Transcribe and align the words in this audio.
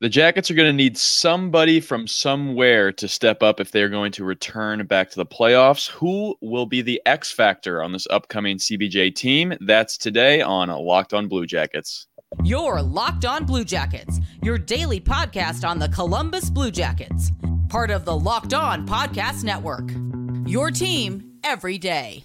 The 0.00 0.08
Jackets 0.08 0.50
are 0.50 0.54
going 0.54 0.66
to 0.66 0.72
need 0.72 0.96
somebody 0.96 1.78
from 1.78 2.06
somewhere 2.06 2.90
to 2.90 3.06
step 3.06 3.42
up 3.42 3.60
if 3.60 3.70
they're 3.70 3.90
going 3.90 4.12
to 4.12 4.24
return 4.24 4.86
back 4.86 5.10
to 5.10 5.16
the 5.16 5.26
playoffs. 5.26 5.90
Who 5.90 6.36
will 6.40 6.64
be 6.64 6.80
the 6.80 7.02
X 7.04 7.30
factor 7.30 7.82
on 7.82 7.92
this 7.92 8.06
upcoming 8.08 8.56
CBJ 8.56 9.14
team? 9.14 9.52
That's 9.60 9.98
today 9.98 10.40
on 10.40 10.70
Locked 10.70 11.12
On 11.12 11.28
Blue 11.28 11.44
Jackets. 11.44 12.06
Your 12.42 12.80
Locked 12.80 13.26
On 13.26 13.44
Blue 13.44 13.62
Jackets, 13.62 14.20
your 14.42 14.56
daily 14.56 15.02
podcast 15.02 15.68
on 15.68 15.78
the 15.78 15.88
Columbus 15.90 16.48
Blue 16.48 16.70
Jackets, 16.70 17.30
part 17.68 17.90
of 17.90 18.06
the 18.06 18.16
Locked 18.16 18.54
On 18.54 18.88
Podcast 18.88 19.44
Network. 19.44 19.92
Your 20.48 20.70
team 20.70 21.34
every 21.44 21.76
day. 21.76 22.24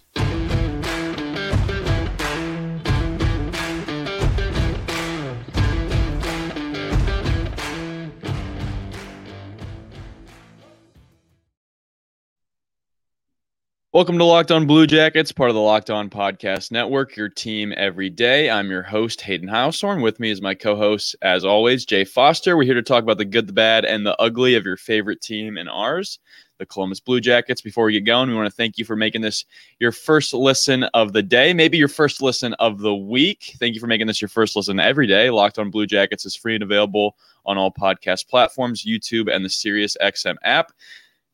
Welcome 13.96 14.18
to 14.18 14.26
Locked 14.26 14.52
On 14.52 14.68
Blue 14.68 14.86
Jackets, 14.86 15.32
part 15.32 15.50
of 15.50 15.54
the 15.54 15.62
Locked 15.62 15.90
On 15.90 16.10
Podcast 16.10 16.70
Network, 16.70 17.16
your 17.16 17.30
team 17.30 17.74
every 17.78 18.10
day. 18.10 18.50
I'm 18.50 18.70
your 18.70 18.84
host, 18.84 19.22
Hayden 19.22 19.48
Houshorn. 19.48 20.02
With 20.02 20.20
me 20.20 20.32
is 20.32 20.42
my 20.42 20.54
co 20.54 20.76
host, 20.76 21.16
as 21.22 21.46
always, 21.46 21.86
Jay 21.86 22.04
Foster. 22.04 22.58
We're 22.58 22.66
here 22.66 22.74
to 22.74 22.82
talk 22.82 23.04
about 23.04 23.20
the 23.20 23.24
good, 23.24 23.48
the 23.48 23.54
bad, 23.54 23.86
and 23.86 24.06
the 24.06 24.22
ugly 24.22 24.56
of 24.56 24.66
your 24.66 24.76
favorite 24.76 25.22
team 25.22 25.56
and 25.56 25.70
ours, 25.70 26.20
the 26.58 26.66
Columbus 26.66 27.00
Blue 27.00 27.22
Jackets. 27.22 27.62
Before 27.62 27.86
we 27.86 27.94
get 27.94 28.04
going, 28.04 28.28
we 28.28 28.36
want 28.36 28.50
to 28.50 28.56
thank 28.56 28.78
you 28.78 28.84
for 28.84 28.98
making 28.98 29.22
this 29.22 29.46
your 29.80 29.94
first 29.94 30.34
listen 30.34 30.84
of 30.94 31.14
the 31.14 31.24
day, 31.24 31.54
maybe 31.54 31.78
your 31.78 31.88
first 31.88 32.22
listen 32.22 32.54
of 32.56 32.80
the 32.80 32.94
week. 32.94 33.56
Thank 33.62 33.76
you 33.76 33.80
for 33.80 33.88
making 33.88 34.08
this 34.08 34.22
your 34.22 34.28
first 34.28 34.58
listen 34.58 34.78
every 34.78 35.08
day. 35.08 35.30
Locked 35.30 35.58
On 35.58 35.72
Blue 35.72 35.88
Jackets 35.88 36.26
is 36.26 36.36
free 36.36 36.56
and 36.56 36.64
available 36.64 37.16
on 37.46 37.58
all 37.58 37.72
podcast 37.72 38.28
platforms, 38.28 38.84
YouTube, 38.84 39.34
and 39.34 39.46
the 39.46 39.50
SiriusXM 39.50 40.36
app. 40.44 40.74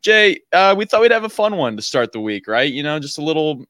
Jay, 0.02 0.40
uh, 0.52 0.74
we 0.78 0.86
thought 0.86 1.02
we'd 1.02 1.12
have 1.12 1.24
a 1.24 1.30
fun 1.30 1.58
one 1.58 1.76
to 1.76 1.82
start 1.82 2.12
the 2.12 2.20
week, 2.20 2.48
right? 2.48 2.72
You 2.72 2.84
know, 2.84 3.00
just 3.00 3.18
a 3.18 3.24
little, 3.24 3.66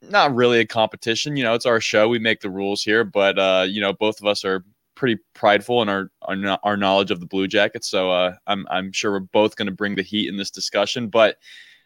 not 0.00 0.34
really 0.34 0.60
a 0.60 0.66
competition. 0.66 1.36
You 1.36 1.44
know, 1.44 1.54
it's 1.54 1.66
our 1.66 1.80
show. 1.80 2.08
We 2.08 2.18
make 2.18 2.40
the 2.40 2.50
rules 2.50 2.82
here, 2.82 3.04
but 3.04 3.38
uh, 3.38 3.66
you 3.68 3.80
know, 3.80 3.92
both 3.92 4.20
of 4.20 4.26
us 4.26 4.44
are 4.44 4.64
pretty 4.94 5.20
prideful 5.34 5.82
in 5.82 5.88
our 5.88 6.10
our, 6.22 6.58
our 6.62 6.76
knowledge 6.76 7.10
of 7.10 7.20
the 7.20 7.26
Blue 7.26 7.48
Jackets. 7.48 7.88
So 7.88 8.10
uh, 8.10 8.34
I'm 8.46 8.66
I'm 8.70 8.92
sure 8.92 9.12
we're 9.12 9.20
both 9.20 9.56
going 9.56 9.66
to 9.66 9.72
bring 9.72 9.96
the 9.96 10.02
heat 10.02 10.28
in 10.28 10.36
this 10.36 10.50
discussion, 10.50 11.08
but 11.08 11.38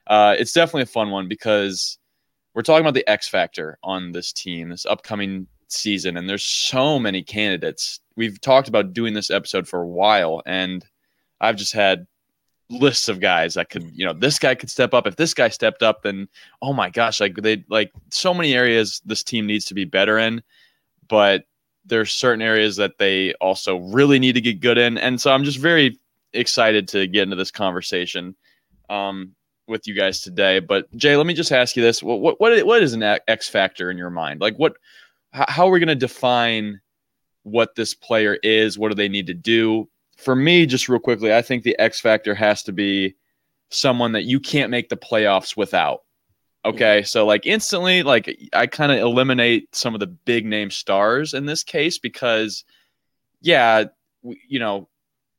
uh, 0.07 0.37
it's 0.39 0.53
definitely 0.53 0.83
a 0.83 0.87
fun 0.87 1.11
one 1.11 1.29
because 1.29 1.99
we're 2.55 2.63
talking 2.63 2.83
about 2.83 2.95
the 2.95 3.09
X 3.09 3.29
factor 3.29 3.79
on 3.83 4.13
this 4.13 4.33
team, 4.33 4.69
this 4.69 4.87
upcoming 4.87 5.47
season, 5.69 6.17
and 6.17 6.29
there's 6.29 6.45
so 6.45 6.99
many 6.99 7.23
candidates. 7.23 8.01
We've 8.17 8.41
talked 8.41 8.69
about 8.69 8.93
doing 8.93 9.15
this 9.15 9.31
episode 9.31 9.67
for 9.69 9.81
a 9.83 9.89
while, 9.89 10.43
and 10.47 10.85
I've 11.41 11.57
just 11.57 11.73
had 11.73 12.07
lists 12.69 13.09
of 13.09 13.21
guys 13.21 13.55
that 13.55 13.71
could, 13.71 13.91
you 13.95 14.05
know, 14.05 14.13
this 14.13 14.39
guy 14.39 14.55
could 14.55 14.71
step 14.71 14.93
up. 14.93 15.07
If 15.07 15.17
this 15.17 15.35
guy 15.35 15.49
stepped 15.49 15.83
up, 15.83 16.03
then 16.03 16.29
oh 16.63 16.73
my 16.73 16.91
gosh, 16.91 17.21
like 17.21 17.37
they 17.37 17.65
like 17.69 17.93
so 18.11 18.35
many 18.35 18.55
areas 18.55 19.01
this 19.05 19.23
team 19.23 19.47
needs 19.47 19.65
to 19.67 19.75
be 19.75 19.85
better 19.85 20.19
in, 20.19 20.43
but 21.09 21.45
there's 21.85 22.13
certain 22.13 22.43
areas 22.43 22.77
that 22.77 22.99
they 22.99 23.33
also 23.35 23.77
really 23.77 24.19
need 24.19 24.33
to 24.33 24.41
get 24.41 24.61
good 24.61 24.79
in. 24.79 24.99
And 24.99 25.21
so 25.21 25.33
I'm 25.33 25.45
just 25.45 25.59
very 25.59 25.99
excited 26.33 26.89
to 26.89 27.07
get 27.07 27.23
into 27.23 27.37
this 27.37 27.51
conversation 27.51 28.35
um, 28.91 29.35
with 29.69 29.87
you 29.87 29.95
guys 29.95 30.21
today. 30.21 30.59
But 30.59 30.95
Jay, 30.97 31.17
let 31.17 31.27
me 31.27 31.35
just 31.35 31.53
ask 31.53 31.77
you 31.77 31.83
this: 31.83 32.03
what 32.03 32.41
what 32.41 32.67
what 32.67 32.83
is 32.83 32.93
an 32.93 33.03
X 33.03 33.49
factor 33.49 33.91
in 33.91 33.99
your 33.99 34.11
mind? 34.11 34.41
Like 34.41 34.57
what? 34.57 34.77
How 35.33 35.67
are 35.69 35.71
we 35.71 35.81
going 35.81 35.89
to 35.89 35.95
define 35.95 36.81
what 37.43 37.75
this 37.75 37.93
player 37.95 38.39
is? 38.43 38.79
What 38.79 38.89
do 38.89 38.95
they 38.95 39.09
need 39.09 39.27
to 39.27 39.35
do? 39.35 39.89
For 40.17 40.35
me, 40.35 40.67
just 40.67 40.89
real 40.89 41.01
quickly, 41.01 41.35
I 41.35 41.43
think 41.43 41.63
the 41.63 41.79
X 41.79 42.01
factor 42.01 42.35
has 42.35 42.63
to 42.65 42.73
be 42.73 43.17
someone 43.71 44.13
that 44.13 44.25
you 44.25 44.41
can't 44.41 44.71
make 44.71 44.89
the 44.89 44.97
playoffs 44.97 45.57
without. 45.57 46.03
Okay, 46.65 47.05
so 47.05 47.25
like 47.25 47.47
instantly, 47.47 48.03
like 48.03 48.37
I 48.53 48.67
kind 48.67 48.91
of 48.91 48.99
eliminate 48.99 49.73
some 49.75 49.95
of 49.95 50.01
the 50.01 50.09
big 50.09 50.45
name 50.45 50.71
stars 50.71 51.33
in 51.33 51.47
this 51.47 51.63
case 51.63 51.99
because, 51.99 52.65
yeah, 53.41 53.85
you 54.49 54.59
know, 54.59 54.89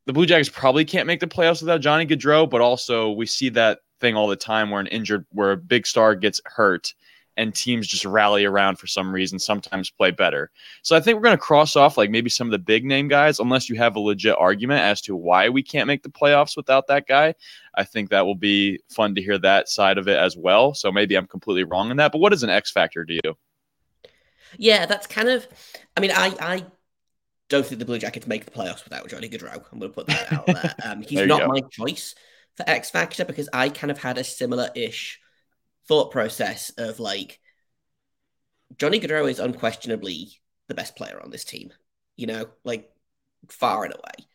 the 0.06 0.14
Blue 0.14 0.24
Jackets 0.24 0.48
probably 0.48 0.86
can't 0.86 1.06
make 1.06 1.20
the 1.20 1.26
playoffs 1.26 1.60
without 1.60 1.82
Johnny 1.82 2.06
Gaudreau, 2.06 2.48
but 2.48 2.62
also 2.62 3.10
we 3.10 3.26
see 3.26 3.50
that 3.50 3.80
thing 4.00 4.16
all 4.16 4.26
the 4.26 4.36
time 4.36 4.70
where 4.70 4.80
an 4.80 4.86
injured, 4.86 5.26
where 5.30 5.52
a 5.52 5.56
big 5.56 5.86
star 5.86 6.14
gets 6.14 6.40
hurt 6.46 6.94
and 7.38 7.54
teams 7.54 7.86
just 7.86 8.04
rally 8.04 8.44
around 8.44 8.78
for 8.78 8.88
some 8.88 9.14
reason, 9.14 9.38
sometimes 9.38 9.90
play 9.90 10.10
better. 10.10 10.50
So 10.82 10.96
I 10.96 11.00
think 11.00 11.16
we're 11.16 11.22
going 11.22 11.36
to 11.36 11.42
cross 11.42 11.76
off 11.76 11.96
like 11.96 12.10
maybe 12.10 12.28
some 12.28 12.48
of 12.48 12.50
the 12.50 12.58
big 12.58 12.84
name 12.84 13.06
guys, 13.06 13.38
unless 13.38 13.68
you 13.70 13.76
have 13.76 13.94
a 13.94 14.00
legit 14.00 14.36
argument 14.36 14.82
as 14.82 15.00
to 15.02 15.14
why 15.14 15.48
we 15.48 15.62
can't 15.62 15.86
make 15.86 16.02
the 16.02 16.10
playoffs 16.10 16.56
without 16.56 16.88
that 16.88 17.06
guy. 17.06 17.34
I 17.76 17.84
think 17.84 18.10
that 18.10 18.26
will 18.26 18.34
be 18.34 18.80
fun 18.90 19.14
to 19.14 19.22
hear 19.22 19.38
that 19.38 19.68
side 19.68 19.98
of 19.98 20.08
it 20.08 20.18
as 20.18 20.36
well. 20.36 20.74
So 20.74 20.90
maybe 20.90 21.16
I'm 21.16 21.28
completely 21.28 21.62
wrong 21.62 21.92
in 21.92 21.96
that. 21.98 22.10
But 22.10 22.18
what 22.18 22.32
is 22.32 22.42
an 22.42 22.50
X 22.50 22.72
factor 22.72 23.04
to 23.04 23.14
you? 23.24 23.38
Yeah, 24.56 24.86
that's 24.86 25.06
kind 25.06 25.28
of. 25.28 25.46
I 25.96 26.00
mean, 26.00 26.10
I 26.10 26.34
I 26.40 26.64
don't 27.48 27.64
think 27.64 27.78
the 27.78 27.84
Blue 27.84 27.98
Jackets 27.98 28.26
make 28.26 28.46
the 28.46 28.50
playoffs 28.50 28.82
without 28.82 29.08
Johnny 29.08 29.28
Gaudreau. 29.28 29.62
I'm 29.72 29.78
going 29.78 29.92
to 29.92 29.94
put 29.94 30.06
that 30.08 30.32
out 30.32 30.46
there. 30.46 30.74
Um, 30.84 31.02
he's 31.06 31.26
not 31.26 31.42
go. 31.42 31.46
my 31.48 31.60
choice 31.70 32.16
for 32.56 32.68
X 32.68 32.90
Factor 32.90 33.24
because 33.24 33.48
I 33.52 33.68
kind 33.68 33.90
of 33.92 33.98
had 33.98 34.18
a 34.18 34.24
similar 34.24 34.70
ish 34.74 35.20
thought 35.88 36.12
process 36.12 36.70
of 36.78 37.00
like 37.00 37.40
Johnny 38.76 39.00
Gaudreau 39.00 39.28
is 39.30 39.40
unquestionably 39.40 40.28
the 40.68 40.74
best 40.74 40.94
player 40.94 41.20
on 41.22 41.30
this 41.30 41.44
team, 41.44 41.72
you 42.16 42.26
know, 42.26 42.46
like 42.62 42.90
far 43.48 43.84
and 43.84 43.94
away. 43.94 44.26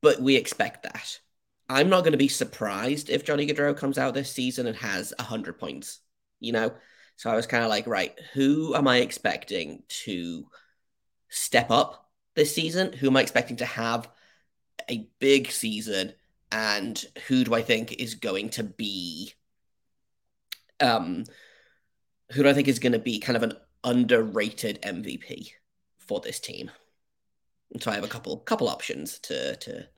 But 0.00 0.20
we 0.20 0.36
expect 0.36 0.82
that. 0.84 1.20
I'm 1.68 1.88
not 1.88 2.00
going 2.00 2.12
to 2.12 2.18
be 2.18 2.28
surprised 2.28 3.10
if 3.10 3.24
Johnny 3.24 3.46
Gaudreau 3.46 3.76
comes 3.76 3.98
out 3.98 4.14
this 4.14 4.32
season 4.32 4.66
and 4.66 4.76
has 4.76 5.12
100 5.18 5.58
points, 5.58 6.00
you 6.40 6.52
know? 6.52 6.72
So 7.16 7.30
I 7.30 7.36
was 7.36 7.46
kind 7.46 7.62
of 7.62 7.70
like, 7.70 7.86
right, 7.86 8.18
who 8.32 8.74
am 8.74 8.88
I 8.88 8.98
expecting 8.98 9.82
to 10.04 10.46
step 11.28 11.70
up 11.70 12.10
this 12.34 12.54
season? 12.54 12.92
Who 12.94 13.08
am 13.08 13.16
I 13.16 13.20
expecting 13.22 13.58
to 13.58 13.64
have 13.64 14.08
a 14.90 15.08
big 15.18 15.50
season? 15.50 16.14
And 16.50 17.02
who 17.28 17.44
do 17.44 17.54
I 17.54 17.62
think 17.62 17.92
is 17.92 18.16
going 18.16 18.50
to 18.50 18.64
be 18.64 19.32
um, 20.82 21.24
who 22.32 22.42
do 22.42 22.48
I 22.48 22.54
think 22.54 22.68
is 22.68 22.78
going 22.78 22.92
to 22.92 22.98
be 22.98 23.18
kind 23.18 23.36
of 23.36 23.42
an 23.42 23.54
underrated 23.84 24.80
MVP 24.82 25.50
for 25.98 26.20
this 26.20 26.40
team? 26.40 26.70
So 27.80 27.90
I 27.90 27.94
have 27.94 28.04
a 28.04 28.08
couple 28.08 28.36
couple 28.38 28.68
options 28.68 29.18
to 29.20 29.56
to 29.56 29.88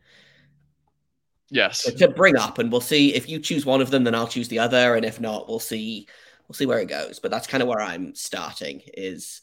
yes 1.50 1.82
to 1.82 2.08
bring 2.08 2.36
up, 2.36 2.58
and 2.58 2.70
we'll 2.70 2.80
see 2.80 3.14
if 3.14 3.28
you 3.28 3.40
choose 3.40 3.66
one 3.66 3.80
of 3.80 3.90
them, 3.90 4.04
then 4.04 4.14
I'll 4.14 4.28
choose 4.28 4.48
the 4.48 4.60
other, 4.60 4.94
and 4.94 5.04
if 5.04 5.20
not, 5.20 5.48
we'll 5.48 5.58
see 5.58 6.06
we'll 6.46 6.54
see 6.54 6.66
where 6.66 6.78
it 6.78 6.88
goes. 6.88 7.18
But 7.18 7.30
that's 7.30 7.48
kind 7.48 7.62
of 7.62 7.68
where 7.68 7.80
I'm 7.80 8.14
starting 8.14 8.82
is 8.94 9.40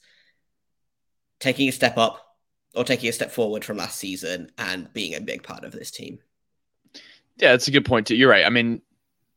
taking 1.39 1.67
a 1.67 1.73
step 1.73 1.97
up 1.97 2.25
or 2.73 2.85
taking 2.85 3.09
a 3.09 3.13
step 3.13 3.31
forward 3.31 3.65
from 3.65 3.77
last 3.77 3.97
season 3.97 4.49
and 4.57 4.91
being 4.93 5.15
a 5.15 5.21
big 5.21 5.43
part 5.43 5.65
of 5.65 5.73
this 5.73 5.91
team. 5.91 6.19
Yeah, 7.35 7.51
that's 7.51 7.67
a 7.67 7.71
good 7.71 7.85
point 7.85 8.07
too. 8.07 8.15
You're 8.15 8.29
right. 8.29 8.45
I 8.45 8.49
mean, 8.49 8.81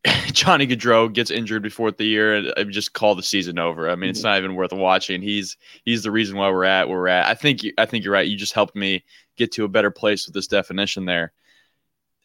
Johnny 0.33 0.67
Gaudreau 0.67 1.13
gets 1.13 1.31
injured 1.31 1.63
before 1.63 1.91
the 1.91 2.05
year, 2.05 2.35
and 2.35 2.53
I 2.57 2.65
just 2.65 2.93
call 2.93 3.15
the 3.15 3.23
season 3.23 3.59
over. 3.59 3.89
I 3.89 3.97
mean, 3.97 4.11
it's 4.11 4.21
mm-hmm. 4.21 4.29
not 4.29 4.39
even 4.39 4.55
worth 4.55 4.73
watching. 4.73 5.23
He's 5.23 5.57
he's 5.85 6.03
the 6.03 6.11
reason 6.11 6.37
why 6.37 6.51
we're 6.51 6.65
at 6.65 6.89
where 6.89 6.99
we're 6.99 7.09
at. 7.09 7.27
I 7.27 7.35
think 7.35 7.61
I 7.79 7.87
think 7.87 8.05
you're 8.05 8.13
right. 8.13 8.29
You 8.29 8.37
just 8.37 8.53
helped 8.53 8.77
me 8.77 9.05
get 9.37 9.53
to 9.53 9.65
a 9.65 9.69
better 9.69 9.91
place 9.91 10.27
with 10.27 10.35
this 10.35 10.47
definition 10.47 11.07
there. 11.07 11.33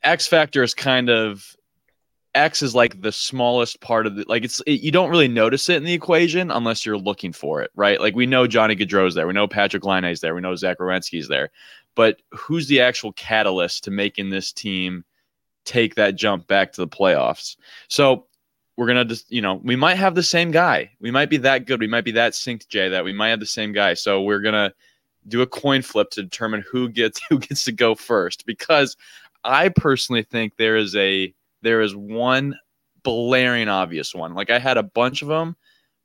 X 0.03 0.28
factor 0.28 0.63
is 0.63 0.73
kind 0.73 1.09
of 1.09 1.56
X 2.35 2.62
is 2.62 2.75
like 2.75 3.01
the 3.01 3.12
smallest 3.12 3.79
part 3.81 4.06
of 4.06 4.16
the 4.16 4.25
like 4.28 4.44
it's 4.44 4.62
it, 4.62 4.81
you 4.81 4.91
don't 4.91 5.09
really 5.09 5.28
notice 5.28 5.69
it 5.69 5.78
in 5.78 5.84
the 5.84 5.94
equation 5.94 6.51
unless 6.51 6.85
you're 6.85 6.97
looking 6.97 7.34
for 7.34 7.62
it, 7.62 7.72
right? 7.75 8.00
Like 8.00 8.16
we 8.16 8.25
know 8.25 8.45
Johnny 8.45 8.75
Gaudreau's 8.75 9.16
there, 9.16 9.28
we 9.28 9.34
know 9.34 9.47
Patrik 9.47 9.84
Laine's 9.84 10.19
there, 10.19 10.35
we 10.35 10.41
know 10.41 10.56
Zach 10.56 10.79
Werenski's 10.79 11.28
there, 11.28 11.50
but 11.95 12.22
who's 12.31 12.68
the 12.68 12.81
actual 12.81 13.13
catalyst 13.13 13.86
to 13.86 13.92
making 13.92 14.30
this 14.30 14.51
team? 14.51 15.06
Take 15.65 15.95
that 15.95 16.15
jump 16.15 16.47
back 16.47 16.73
to 16.73 16.81
the 16.81 16.88
playoffs. 16.88 17.57
So 17.88 18.25
we're 18.77 18.88
gonna 18.88 19.06
just 19.06 19.31
you 19.31 19.41
know 19.41 19.56
we 19.63 19.75
might 19.75 19.95
have 19.95 20.15
the 20.15 20.23
same 20.23 20.51
guy. 20.51 20.91
We 21.00 21.11
might 21.11 21.29
be 21.29 21.38
that 21.38 21.65
good. 21.65 21.79
We 21.79 21.88
might 21.88 22.06
be 22.06 22.11
that 22.11 22.33
synced, 22.33 22.69
Jay. 22.69 22.89
That 22.89 23.03
we 23.03 23.13
might 23.13 23.29
have 23.29 23.39
the 23.39 23.45
same 23.45 23.73
guy. 23.73 23.94
So 23.94 24.21
we're 24.21 24.39
gonna 24.39 24.73
do 25.27 25.41
a 25.41 25.47
coin 25.47 25.81
flip 25.81 26.09
to 26.11 26.23
determine 26.23 26.63
who 26.69 26.89
gets 26.89 27.21
who 27.29 27.39
gets 27.39 27.65
to 27.65 27.71
go 27.71 27.95
first. 27.95 28.45
Because 28.45 28.95
I 29.44 29.69
personally 29.69 30.23
think 30.23 30.56
there 30.56 30.77
is 30.77 30.95
a 30.95 31.33
there 31.62 31.81
is 31.81 31.95
one 31.95 32.57
blaring 33.03 33.69
obvious 33.69 34.13
one. 34.13 34.33
Like 34.33 34.50
I 34.50 34.59
had 34.59 34.77
a 34.77 34.83
bunch 34.83 35.21
of 35.21 35.27
them, 35.27 35.55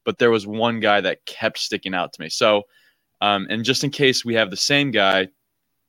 but 0.04 0.18
there 0.18 0.30
was 0.30 0.46
one 0.46 0.80
guy 0.80 1.00
that 1.00 1.24
kept 1.26 1.58
sticking 1.58 1.94
out 1.94 2.12
to 2.12 2.20
me. 2.20 2.28
So, 2.28 2.64
um, 3.20 3.46
and 3.50 3.64
just 3.64 3.84
in 3.84 3.90
case 3.90 4.24
we 4.24 4.34
have 4.34 4.50
the 4.50 4.56
same 4.56 4.90
guy, 4.90 5.28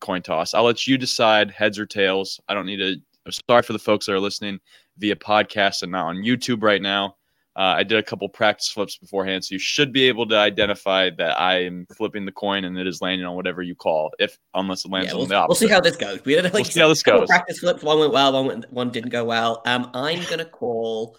coin 0.02 0.22
toss. 0.22 0.54
I'll 0.54 0.64
let 0.64 0.88
you 0.88 0.98
decide 0.98 1.52
heads 1.52 1.80
or 1.80 1.86
tails. 1.86 2.40
I 2.48 2.54
don't 2.54 2.66
need 2.66 2.78
to 2.78 2.96
I'm 3.26 3.32
sorry 3.32 3.64
for 3.64 3.74
the 3.74 3.80
folks 3.80 4.06
that 4.06 4.14
are 4.14 4.20
listening 4.20 4.60
via 4.98 5.16
podcast 5.16 5.82
and 5.82 5.92
not 5.92 6.08
on 6.08 6.18
YouTube 6.18 6.62
right 6.62 6.82
now. 6.82 7.16
Uh, 7.58 7.76
I 7.78 7.84
did 7.84 7.98
a 7.98 8.04
couple 8.04 8.28
practice 8.28 8.70
flips 8.70 8.98
beforehand, 8.98 9.46
so 9.46 9.56
you 9.56 9.60
should 9.60 9.94
be 9.94 10.10
able 10.10 10.28
to 10.28 10.36
identify 10.36 11.10
that 11.12 11.40
I 11.40 11.64
am 11.64 11.88
flipping 11.96 12.26
the 12.26 12.32
coin 12.34 12.66
and 12.66 12.78
it 12.78 12.86
is 12.86 13.02
landing 13.02 13.26
on 13.26 13.36
whatever 13.36 13.62
you 13.62 13.76
call, 13.76 14.12
if 14.20 14.38
unless 14.54 14.84
it 14.84 14.92
lands 14.92 15.08
yeah, 15.08 15.14
we'll, 15.14 15.24
on 15.24 15.30
the 15.30 15.36
opposite. 15.36 15.64
We'll 15.64 15.70
see 15.70 15.74
how 15.74 15.80
this 15.80 15.96
goes. 15.96 16.26
We 16.26 16.40
like, 16.42 16.54
we'll 16.54 16.66
see 16.66 16.82
how 16.82 16.90
this 16.90 17.02
goes. 17.02 17.28
Practice 17.28 17.60
flips. 17.60 17.82
One 17.82 18.00
went 18.00 18.12
well. 18.12 18.34
One 18.34 18.48
went, 18.48 18.72
one 18.74 18.90
didn't 18.90 19.12
go 19.12 19.24
well. 19.24 19.62
Um, 19.66 19.90
I'm 19.94 20.22
gonna 20.30 20.44
call 20.44 21.18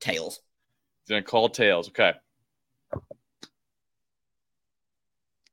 tails. 0.00 0.40
Gonna 1.08 1.22
call 1.22 1.50
tails. 1.50 1.88
Okay. 1.90 2.14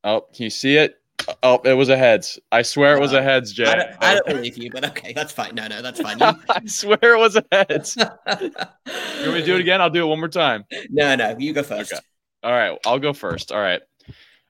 Oh, 0.04 0.22
can 0.34 0.44
you 0.46 0.50
see 0.50 0.78
it? 0.78 1.00
Oh, 1.42 1.60
it 1.64 1.74
was 1.74 1.90
a 1.90 1.98
heads. 1.98 2.40
I 2.52 2.62
swear 2.62 2.96
it 2.96 3.00
was 3.00 3.14
a 3.14 3.22
heads, 3.22 3.52
Jay. 3.52 3.66
I 3.66 3.76
don't, 3.76 3.90
I 4.02 4.14
don't 4.16 4.26
believe 4.26 4.58
you, 4.58 4.70
but 4.72 4.86
okay, 4.86 5.14
that's 5.14 5.32
fine. 5.32 5.56
No, 5.56 5.68
no, 5.68 5.82
that's 5.82 6.02
fine. 6.02 6.18
You... 6.20 6.34
I 6.50 6.66
swear 6.66 6.98
it 7.02 7.20
was 7.20 7.36
a 7.36 7.44
heads. 7.52 7.96
you 7.98 8.04
want 8.06 9.34
me 9.34 9.40
to 9.40 9.46
do 9.46 9.56
it 9.56 9.62
again? 9.62 9.82
I'll 9.82 9.90
do 9.90 10.04
it 10.04 10.08
one 10.08 10.20
more 10.20 10.28
time. 10.28 10.66
No, 10.90 11.16
no, 11.16 11.36
you 11.38 11.54
go 11.54 11.64
first. 11.64 11.94
Okay. 11.94 12.02
All 12.44 12.52
right, 12.52 12.78
I'll 12.86 13.00
go 13.00 13.14
first. 13.14 13.52
All 13.52 13.60
right. 13.60 13.82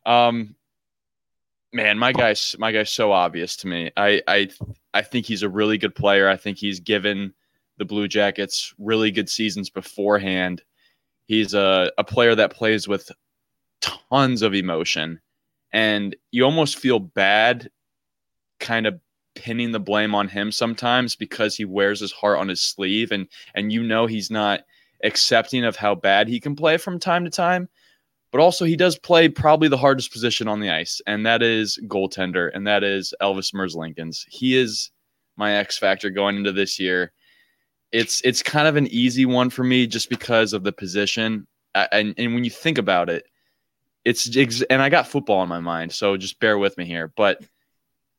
Um, 0.05 0.55
man, 1.71 1.97
my 1.97 2.11
guy's 2.11 2.55
my 2.59 2.71
guy's 2.71 2.89
so 2.89 3.11
obvious 3.11 3.57
to 3.57 3.67
me. 3.67 3.91
I 3.97 4.21
I 4.27 4.49
I 4.93 5.01
think 5.01 5.25
he's 5.25 5.43
a 5.43 5.49
really 5.49 5.77
good 5.77 5.95
player. 5.95 6.29
I 6.29 6.37
think 6.37 6.57
he's 6.57 6.79
given 6.79 7.33
the 7.77 7.85
Blue 7.85 8.07
Jackets 8.07 8.73
really 8.77 9.11
good 9.11 9.29
seasons 9.29 9.69
beforehand. 9.69 10.61
He's 11.25 11.53
a, 11.53 11.91
a 11.97 12.03
player 12.03 12.35
that 12.35 12.53
plays 12.53 12.87
with 12.87 13.11
tons 13.81 14.41
of 14.41 14.53
emotion 14.53 15.19
and 15.73 16.15
you 16.31 16.43
almost 16.43 16.77
feel 16.77 16.99
bad 16.99 17.69
kind 18.59 18.87
of 18.87 18.99
pinning 19.35 19.71
the 19.71 19.79
blame 19.79 20.13
on 20.13 20.27
him 20.27 20.51
sometimes 20.51 21.15
because 21.15 21.57
he 21.57 21.65
wears 21.65 21.99
his 21.99 22.11
heart 22.11 22.37
on 22.37 22.47
his 22.47 22.61
sleeve 22.61 23.11
and 23.11 23.27
and 23.55 23.71
you 23.71 23.81
know 23.83 24.05
he's 24.05 24.29
not 24.29 24.61
accepting 25.03 25.65
of 25.65 25.75
how 25.75 25.95
bad 25.95 26.27
he 26.27 26.39
can 26.39 26.55
play 26.55 26.77
from 26.77 26.99
time 26.99 27.23
to 27.23 27.31
time 27.31 27.67
but 28.31 28.39
also 28.39 28.63
he 28.63 28.75
does 28.75 28.97
play 28.97 29.27
probably 29.27 29.67
the 29.67 29.77
hardest 29.77 30.11
position 30.11 30.47
on 30.47 30.59
the 30.59 30.69
ice 30.69 31.01
and 31.07 31.25
that 31.25 31.41
is 31.41 31.79
goaltender 31.87 32.51
and 32.53 32.65
that 32.67 32.83
is 32.83 33.13
Elvis 33.21 33.53
Merzlikins 33.53 34.23
he 34.29 34.55
is 34.55 34.91
my 35.37 35.53
X 35.53 35.77
factor 35.77 36.09
going 36.09 36.37
into 36.37 36.51
this 36.51 36.79
year. 36.79 37.11
It's 37.91 38.21
it's 38.21 38.41
kind 38.41 38.67
of 38.67 38.75
an 38.75 38.87
easy 38.87 39.25
one 39.25 39.49
for 39.49 39.63
me 39.63 39.87
just 39.87 40.09
because 40.09 40.53
of 40.53 40.63
the 40.63 40.71
position. 40.71 41.47
And 41.75 42.13
and 42.17 42.33
when 42.33 42.43
you 42.43 42.49
think 42.49 42.77
about 42.77 43.09
it 43.09 43.25
it's 44.05 44.27
and 44.69 44.81
I 44.81 44.89
got 44.89 45.07
football 45.07 45.43
in 45.43 45.49
my 45.49 45.59
mind, 45.59 45.91
so 45.91 46.17
just 46.17 46.39
bear 46.39 46.57
with 46.57 46.77
me 46.77 46.85
here. 46.85 47.11
But 47.15 47.43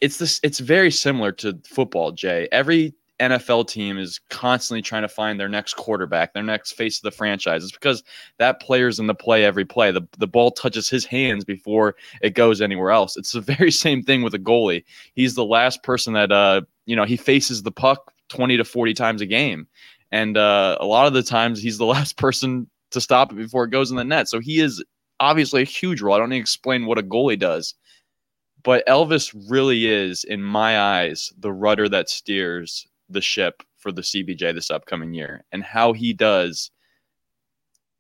it's 0.01 0.19
this 0.19 0.41
it's 0.43 0.61
very 0.61 0.91
similar 0.91 1.33
to 1.33 1.59
football, 1.67 2.13
Jay. 2.13 2.49
Every 2.53 2.95
NFL 3.21 3.69
team 3.69 3.97
is 3.97 4.21
constantly 4.29 4.83
trying 4.83 5.03
to 5.03 5.09
find 5.09 5.39
their 5.39 5.49
next 5.49 5.75
quarterback, 5.75 6.35
their 6.35 6.43
next 6.43 6.73
face 6.73 6.99
of 6.99 7.03
the 7.03 7.11
franchise. 7.11 7.63
It's 7.63 7.73
because 7.73 8.03
that 8.39 8.61
player's 8.61 8.99
in 8.99 9.07
the 9.07 9.15
play 9.15 9.45
every 9.45 9.65
play. 9.65 9.93
The, 9.93 10.03
the 10.19 10.27
ball 10.27 10.51
touches 10.51 10.89
his 10.89 11.05
hands 11.05 11.45
before 11.45 11.95
it 12.23 12.35
goes 12.35 12.61
anywhere 12.61 12.91
else. 12.91 13.17
It's 13.17 13.33
the 13.33 13.41
very 13.59 13.71
same 13.71 14.03
thing 14.03 14.23
with 14.23 14.35
a 14.35 14.39
goalie. 14.39 14.85
He's 15.15 15.35
the 15.35 15.45
last 15.45 15.83
person 15.83 16.15
that 16.15 16.33
uh 16.33 16.63
you 16.87 16.97
know 16.97 17.05
he 17.05 17.17
faces 17.17 17.63
the 17.63 17.73
puck 17.73 18.13
20 18.31 18.57
to 18.57 18.65
40 18.65 18.95
times 18.95 19.21
a 19.21 19.27
game. 19.27 19.67
And 20.11 20.37
uh, 20.37 20.77
a 20.81 20.87
lot 20.87 21.07
of 21.07 21.13
the 21.13 21.23
times 21.23 21.61
he's 21.61 21.79
the 21.79 21.87
last 21.97 22.17
person 22.17 22.69
to 22.91 23.01
stop 23.01 23.33
it 23.33 23.37
before 23.37 23.65
it 23.65 23.71
goes 23.71 23.91
in 23.91 23.97
the 23.97 24.05
net. 24.05 24.29
So 24.29 24.41
he 24.41 24.61
is 24.61 24.83
obviously 25.21 25.63
a 25.63 25.67
huge 25.67 26.01
role. 26.01 26.15
I 26.15 26.19
don't 26.19 26.31
need 26.31 26.37
to 26.37 26.43
explain 26.43 26.87
what 26.87 26.99
a 26.99 27.03
goalie 27.03 27.39
does. 27.39 27.75
But 28.63 28.87
Elvis 28.87 29.35
really 29.51 29.87
is, 29.87 30.25
in 30.25 30.43
my 30.43 30.81
eyes, 30.81 31.33
the 31.39 31.53
rudder 31.53 31.89
that 31.91 32.09
steers 32.09 32.87
the 33.11 33.21
ship 33.21 33.63
for 33.77 33.93
the 33.93 34.03
CBJ 34.03 34.55
this 34.55 34.71
upcoming 34.71 35.13
year. 35.13 35.45
And 35.53 35.63
how 35.63 35.93
he 35.93 36.15
does 36.15 36.71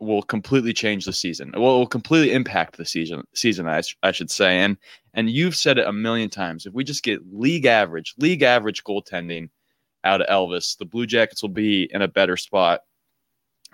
will 0.00 0.22
completely 0.22 0.72
change 0.72 1.04
the 1.04 1.12
season. 1.12 1.52
Well, 1.54 1.76
it 1.76 1.78
will 1.78 1.86
completely 1.86 2.32
impact 2.32 2.76
the 2.76 2.86
season. 2.86 3.24
Season, 3.34 3.68
I, 3.68 3.82
I 4.02 4.12
should 4.12 4.30
say. 4.30 4.58
And 4.58 4.76
and 5.12 5.30
you've 5.30 5.56
said 5.56 5.78
it 5.78 5.86
a 5.86 5.92
million 5.92 6.30
times. 6.30 6.66
If 6.66 6.74
we 6.74 6.82
just 6.82 7.04
get 7.04 7.20
league 7.32 7.66
average, 7.66 8.14
league 8.18 8.42
average 8.42 8.82
goaltending 8.84 9.50
out 10.02 10.20
of 10.20 10.26
Elvis, 10.28 10.76
the 10.76 10.84
Blue 10.84 11.06
Jackets 11.06 11.42
will 11.42 11.50
be 11.50 11.88
in 11.92 12.02
a 12.02 12.08
better 12.08 12.36
spot 12.36 12.80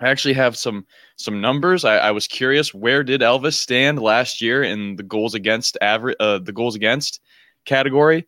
I 0.01 0.09
actually 0.09 0.33
have 0.33 0.57
some 0.57 0.85
some 1.15 1.39
numbers. 1.41 1.85
I, 1.85 1.97
I, 1.97 2.11
was 2.11 2.25
curious 2.25 2.73
where 2.73 3.03
did 3.03 3.21
Elvis 3.21 3.53
stand 3.53 4.01
last 4.01 4.41
year 4.41 4.63
in 4.63 4.95
the 4.95 5.03
goals 5.03 5.35
against 5.35 5.77
average 5.79 6.17
uh, 6.19 6.39
the 6.39 6.51
goals 6.51 6.75
against 6.75 7.19
category. 7.65 8.27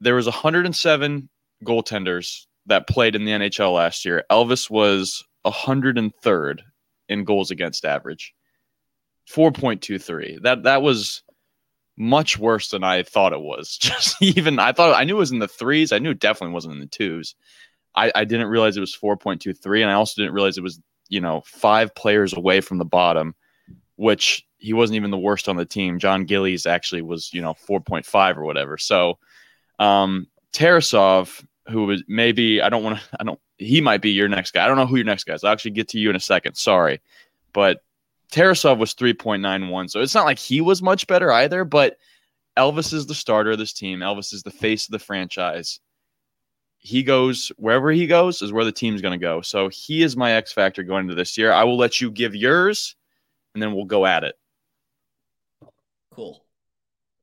There 0.00 0.16
was 0.16 0.26
107 0.26 1.28
goaltenders 1.64 2.46
that 2.66 2.88
played 2.88 3.14
in 3.14 3.24
the 3.24 3.30
NHL 3.30 3.74
last 3.74 4.04
year. 4.04 4.24
Elvis 4.30 4.68
was 4.68 5.24
103rd 5.46 6.60
in 7.08 7.24
goals 7.24 7.52
against 7.52 7.84
average. 7.84 8.34
4.23. 9.30 10.42
That 10.42 10.64
that 10.64 10.82
was 10.82 11.22
much 11.96 12.38
worse 12.38 12.68
than 12.68 12.82
I 12.82 13.04
thought 13.04 13.32
it 13.32 13.40
was. 13.40 13.76
Just 13.80 14.20
even 14.20 14.58
I 14.58 14.72
thought 14.72 14.98
I 14.98 15.04
knew 15.04 15.16
it 15.16 15.20
was 15.20 15.32
in 15.32 15.38
the 15.38 15.46
threes. 15.46 15.92
I 15.92 16.00
knew 16.00 16.10
it 16.10 16.20
definitely 16.20 16.54
wasn't 16.54 16.74
in 16.74 16.80
the 16.80 16.86
twos. 16.86 17.36
I, 17.94 18.12
I 18.14 18.24
didn't 18.24 18.48
realize 18.48 18.76
it 18.76 18.80
was 18.80 18.96
4.23, 18.96 19.82
and 19.82 19.90
I 19.90 19.94
also 19.94 20.20
didn't 20.20 20.34
realize 20.34 20.56
it 20.56 20.62
was 20.62 20.80
you 21.08 21.20
know 21.20 21.42
five 21.44 21.94
players 21.94 22.32
away 22.32 22.60
from 22.60 22.78
the 22.78 22.84
bottom, 22.84 23.34
which 23.96 24.46
he 24.58 24.72
wasn't 24.72 24.96
even 24.96 25.10
the 25.10 25.18
worst 25.18 25.48
on 25.48 25.56
the 25.56 25.64
team. 25.64 25.98
Jon 25.98 26.24
Gillies 26.24 26.66
actually 26.66 27.02
was 27.02 27.32
you 27.32 27.42
know 27.42 27.54
4.5 27.54 28.36
or 28.36 28.44
whatever. 28.44 28.78
So 28.78 29.18
um, 29.78 30.26
Tarasov, 30.52 31.44
who 31.68 31.84
was 31.84 32.02
maybe 32.08 32.62
I 32.62 32.68
don't 32.68 32.82
want 32.82 32.98
to 32.98 33.04
I 33.20 33.24
don't 33.24 33.40
he 33.58 33.80
might 33.80 34.02
be 34.02 34.10
your 34.10 34.28
next 34.28 34.52
guy. 34.52 34.64
I 34.64 34.68
don't 34.68 34.76
know 34.76 34.86
who 34.86 34.96
your 34.96 35.04
next 35.04 35.24
guy 35.24 35.34
is. 35.34 35.44
I'll 35.44 35.52
actually 35.52 35.72
get 35.72 35.88
to 35.88 35.98
you 35.98 36.10
in 36.10 36.16
a 36.16 36.20
second. 36.20 36.54
Sorry, 36.54 37.00
but 37.52 37.82
Tarasov 38.32 38.78
was 38.78 38.94
3.91, 38.94 39.90
so 39.90 40.00
it's 40.00 40.14
not 40.14 40.24
like 40.24 40.38
he 40.38 40.62
was 40.62 40.80
much 40.80 41.06
better 41.06 41.30
either. 41.30 41.64
But 41.64 41.98
Elvis 42.56 42.94
is 42.94 43.06
the 43.06 43.14
starter 43.14 43.50
of 43.50 43.58
this 43.58 43.74
team. 43.74 43.98
Elvis 43.98 44.32
is 44.32 44.42
the 44.42 44.50
face 44.50 44.86
of 44.86 44.92
the 44.92 44.98
franchise 44.98 45.80
he 46.84 47.04
goes 47.04 47.52
wherever 47.56 47.92
he 47.92 48.08
goes 48.08 48.42
is 48.42 48.52
where 48.52 48.64
the 48.64 48.72
team's 48.72 49.00
going 49.00 49.18
to 49.18 49.24
go. 49.24 49.40
So 49.40 49.68
he 49.68 50.02
is 50.02 50.16
my 50.16 50.32
X 50.32 50.52
factor 50.52 50.82
going 50.82 51.04
into 51.04 51.14
this 51.14 51.38
year. 51.38 51.52
I 51.52 51.62
will 51.62 51.76
let 51.76 52.00
you 52.00 52.10
give 52.10 52.34
yours, 52.34 52.96
and 53.54 53.62
then 53.62 53.72
we'll 53.72 53.84
go 53.84 54.04
at 54.04 54.24
it. 54.24 54.34
Cool. 56.10 56.44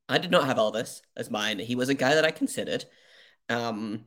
I 0.08 0.16
did 0.16 0.30
not 0.30 0.46
have 0.46 0.58
all 0.58 0.70
this 0.70 1.02
as 1.14 1.30
mine. 1.30 1.58
He 1.58 1.74
was 1.74 1.90
a 1.90 1.94
guy 1.94 2.14
that 2.14 2.24
I 2.24 2.30
considered. 2.30 2.86
Um, 3.50 4.06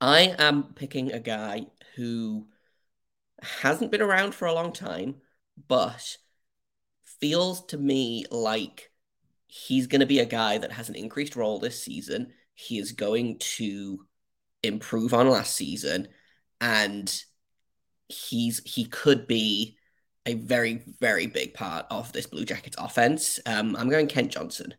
I 0.00 0.34
am 0.38 0.72
picking 0.74 1.12
a 1.12 1.20
guy 1.20 1.66
who 1.94 2.46
hasn't 3.42 3.90
been 3.90 4.02
around 4.02 4.34
for 4.34 4.46
a 4.46 4.54
long 4.54 4.72
time, 4.72 5.16
but 5.68 6.16
feels 7.20 7.64
to 7.66 7.76
me 7.76 8.24
like 8.30 8.90
he's 9.46 9.86
going 9.86 10.00
to 10.00 10.06
be 10.06 10.18
a 10.18 10.26
guy 10.26 10.56
that 10.58 10.72
has 10.72 10.88
an 10.88 10.94
increased 10.94 11.36
role 11.36 11.58
this 11.58 11.82
season. 11.82 12.32
He 12.54 12.78
is 12.78 12.92
going 12.92 13.38
to 13.38 14.05
improve 14.66 15.14
on 15.14 15.28
last 15.28 15.54
season, 15.54 16.08
and 16.60 17.22
he's 18.08 18.60
he 18.64 18.84
could 18.84 19.26
be 19.26 19.76
a 20.26 20.34
very 20.34 20.82
very 21.00 21.26
big 21.26 21.54
part 21.54 21.86
of 21.90 22.12
this 22.12 22.26
Blue 22.26 22.44
Jackets 22.44 22.76
offense. 22.78 23.38
Um, 23.46 23.76
I'm 23.76 23.88
going 23.88 24.08
Kent 24.08 24.32
Johnson 24.32 24.74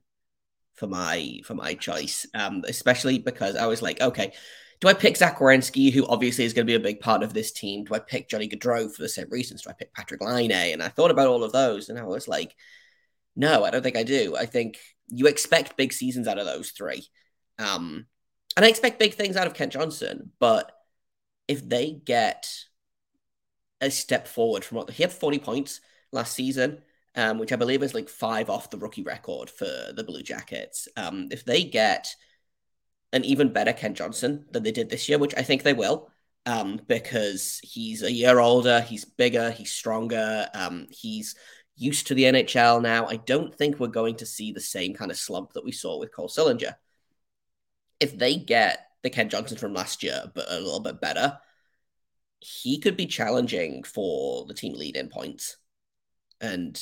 for 0.74 0.88
my 0.88 1.40
for 1.44 1.56
my 1.56 1.74
choice, 1.74 2.26
um, 2.34 2.64
especially 2.68 3.20
because 3.20 3.56
I 3.56 3.68
was 3.68 3.82
like, 3.82 4.02
okay, 4.02 4.34
do 4.80 4.88
I 4.88 4.94
pick 4.94 5.18
Zach 5.18 5.40
Werenski, 5.40 5.92
who 5.92 6.06
obviously 6.08 6.46
is 6.46 6.54
going 6.54 6.66
to 6.66 6.72
be 6.72 6.76
a 6.76 6.80
big 6.80 7.00
part 7.00 7.24
of 7.24 7.34
this 7.34 7.52
team? 7.52 7.84
Do 7.84 7.96
I 7.96 8.00
pick 8.00 8.30
Johnny 8.30 8.48
Gaudreau 8.48 8.94
for 8.94 9.02
the 9.02 9.10
same 9.10 9.30
reasons? 9.30 9.64
Do 9.64 9.72
I 9.72 9.74
pick 9.74 9.94
Patrik 9.94 10.22
Laine? 10.22 10.52
And 10.52 10.84
I 10.84 10.90
thought 10.90 11.12
about 11.12 11.28
all 11.28 11.44
of 11.44 11.52
those, 11.52 11.90
and 11.90 11.98
I 11.98 12.04
was 12.04 12.28
like, 12.28 12.56
no, 13.36 13.64
I 13.64 13.72
don't 13.72 13.82
think 13.82 13.98
I 13.98 14.04
do. 14.04 14.36
I 14.36 14.46
think 14.46 14.78
you 15.08 15.28
expect 15.28 15.78
big 15.78 15.94
seasons 15.94 16.28
out 16.28 16.38
of 16.38 16.46
those 16.46 16.72
three. 16.72 17.08
Um, 17.58 18.06
and 18.58 18.66
I 18.66 18.70
expect 18.70 18.98
big 18.98 19.14
things 19.14 19.38
out 19.38 19.46
of 19.46 19.54
Kent 19.54 19.74
Johnson, 19.74 20.32
but 20.40 20.72
if 21.48 21.70
they 21.70 21.92
get 21.92 22.52
a 23.80 23.92
step 23.92 24.28
forward 24.28 24.66
from 24.66 24.78
what 24.78 24.90
he 24.90 25.04
had 25.04 25.14
40 25.14 25.38
points 25.38 25.80
last 26.12 26.34
season, 26.34 26.82
um, 27.14 27.38
which 27.38 27.54
I 27.54 27.56
believe 27.56 27.84
is 27.84 27.94
like 27.94 28.10
five 28.10 28.50
off 28.50 28.72
the 28.72 28.80
rookie 28.80 29.04
record 29.04 29.52
for 29.52 29.94
the 29.96 30.04
Blue 30.04 30.24
Jackets. 30.24 30.88
Um, 30.98 31.28
if 31.30 31.46
they 31.46 31.64
get 31.66 32.16
an 33.14 33.24
even 33.26 33.54
better 33.54 33.74
Kent 33.74 33.98
Johnson 33.98 34.46
than 34.52 34.64
they 34.64 34.72
did 34.72 34.90
this 34.90 35.08
year, 35.08 35.20
which 35.20 35.36
I 35.38 35.44
think 35.44 35.62
they 35.62 35.74
will, 35.74 36.10
um, 36.48 36.82
because 36.88 37.60
he's 37.62 38.02
a 38.02 38.12
year 38.12 38.40
older, 38.40 38.82
he's 38.82 39.06
bigger, 39.06 39.52
he's 39.52 39.72
stronger, 39.72 40.48
um, 40.56 40.88
he's 40.90 41.36
used 41.76 42.08
to 42.08 42.16
the 42.16 42.24
NHL 42.24 42.82
now. 42.82 43.06
I 43.06 43.18
don't 43.18 43.54
think 43.54 43.80
we're 43.80 43.88
going 43.88 44.16
to 44.16 44.26
see 44.26 44.52
the 44.52 44.60
same 44.60 44.96
kind 44.96 45.12
of 45.12 45.18
slump 45.18 45.54
that 45.54 45.64
we 45.64 45.72
saw 45.72 46.00
with 46.00 46.12
Cole 46.12 46.28
Sillinger 46.28 46.74
if 48.00 48.18
they 48.18 48.36
get 48.36 48.88
the 49.04 49.10
Kent 49.10 49.32
Johnson 49.32 49.58
from 49.58 49.74
last 49.74 50.04
year, 50.04 50.32
but 50.34 50.50
a 50.50 50.60
little 50.60 50.80
bit 50.80 51.02
better, 51.02 51.40
he 52.40 52.80
could 52.80 52.98
be 52.98 53.06
challenging 53.06 53.84
for 53.84 54.46
the 54.46 54.54
team 54.54 54.74
lead 54.74 54.96
in 54.96 55.10
points. 55.10 55.58
And 56.40 56.82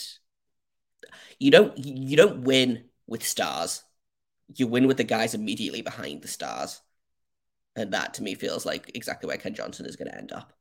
you 1.40 1.52
don't 1.52 1.78
you 1.78 2.18
don't 2.18 2.44
win 2.44 2.86
with 3.08 3.26
stars. 3.26 3.84
You 4.54 4.68
win 4.68 4.88
with 4.88 4.98
the 4.98 5.04
guys 5.04 5.34
immediately 5.34 5.82
behind 5.82 6.22
the 6.22 6.28
stars. 6.28 6.82
And 7.76 7.94
that 7.94 8.16
to 8.16 8.24
me 8.24 8.36
feels 8.36 8.66
like 8.66 8.92
exactly 8.96 9.28
where 9.28 9.38
Kent 9.38 9.58
Johnson 9.58 9.86
is 9.86 9.96
going 9.96 10.10
to 10.10 10.18
end 10.18 10.32
up. 10.32 10.54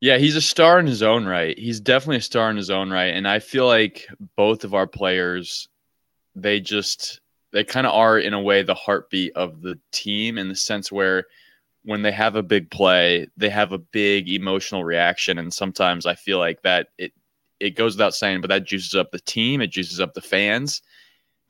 Yeah, 0.00 0.18
he's 0.18 0.36
a 0.36 0.40
star 0.40 0.78
in 0.78 0.86
his 0.86 1.02
own 1.02 1.26
right. 1.26 1.58
He's 1.58 1.80
definitely 1.80 2.18
a 2.18 2.22
star 2.22 2.50
in 2.50 2.56
his 2.56 2.70
own 2.70 2.90
right. 2.90 3.14
And 3.14 3.26
I 3.26 3.40
feel 3.40 3.66
like 3.66 4.06
both 4.36 4.62
of 4.62 4.74
our 4.74 4.86
players, 4.86 5.68
they 6.36 6.60
just 6.60 7.20
they 7.52 7.64
kind 7.64 7.86
of 7.86 7.94
are 7.94 8.18
in 8.18 8.34
a 8.34 8.40
way 8.40 8.62
the 8.62 8.74
heartbeat 8.74 9.32
of 9.34 9.62
the 9.62 9.78
team 9.92 10.38
in 10.38 10.48
the 10.48 10.56
sense 10.56 10.92
where 10.92 11.24
when 11.82 12.02
they 12.02 12.12
have 12.12 12.36
a 12.36 12.42
big 12.42 12.70
play, 12.70 13.28
they 13.36 13.48
have 13.48 13.72
a 13.72 13.78
big 13.78 14.28
emotional 14.28 14.84
reaction. 14.84 15.38
And 15.38 15.52
sometimes 15.52 16.06
I 16.06 16.14
feel 16.14 16.38
like 16.38 16.62
that 16.62 16.88
it 16.98 17.12
it 17.60 17.70
goes 17.70 17.96
without 17.96 18.14
saying, 18.14 18.40
but 18.40 18.48
that 18.48 18.66
juices 18.66 18.94
up 18.94 19.10
the 19.10 19.20
team, 19.20 19.60
it 19.60 19.70
juices 19.70 20.00
up 20.00 20.14
the 20.14 20.20
fans. 20.20 20.82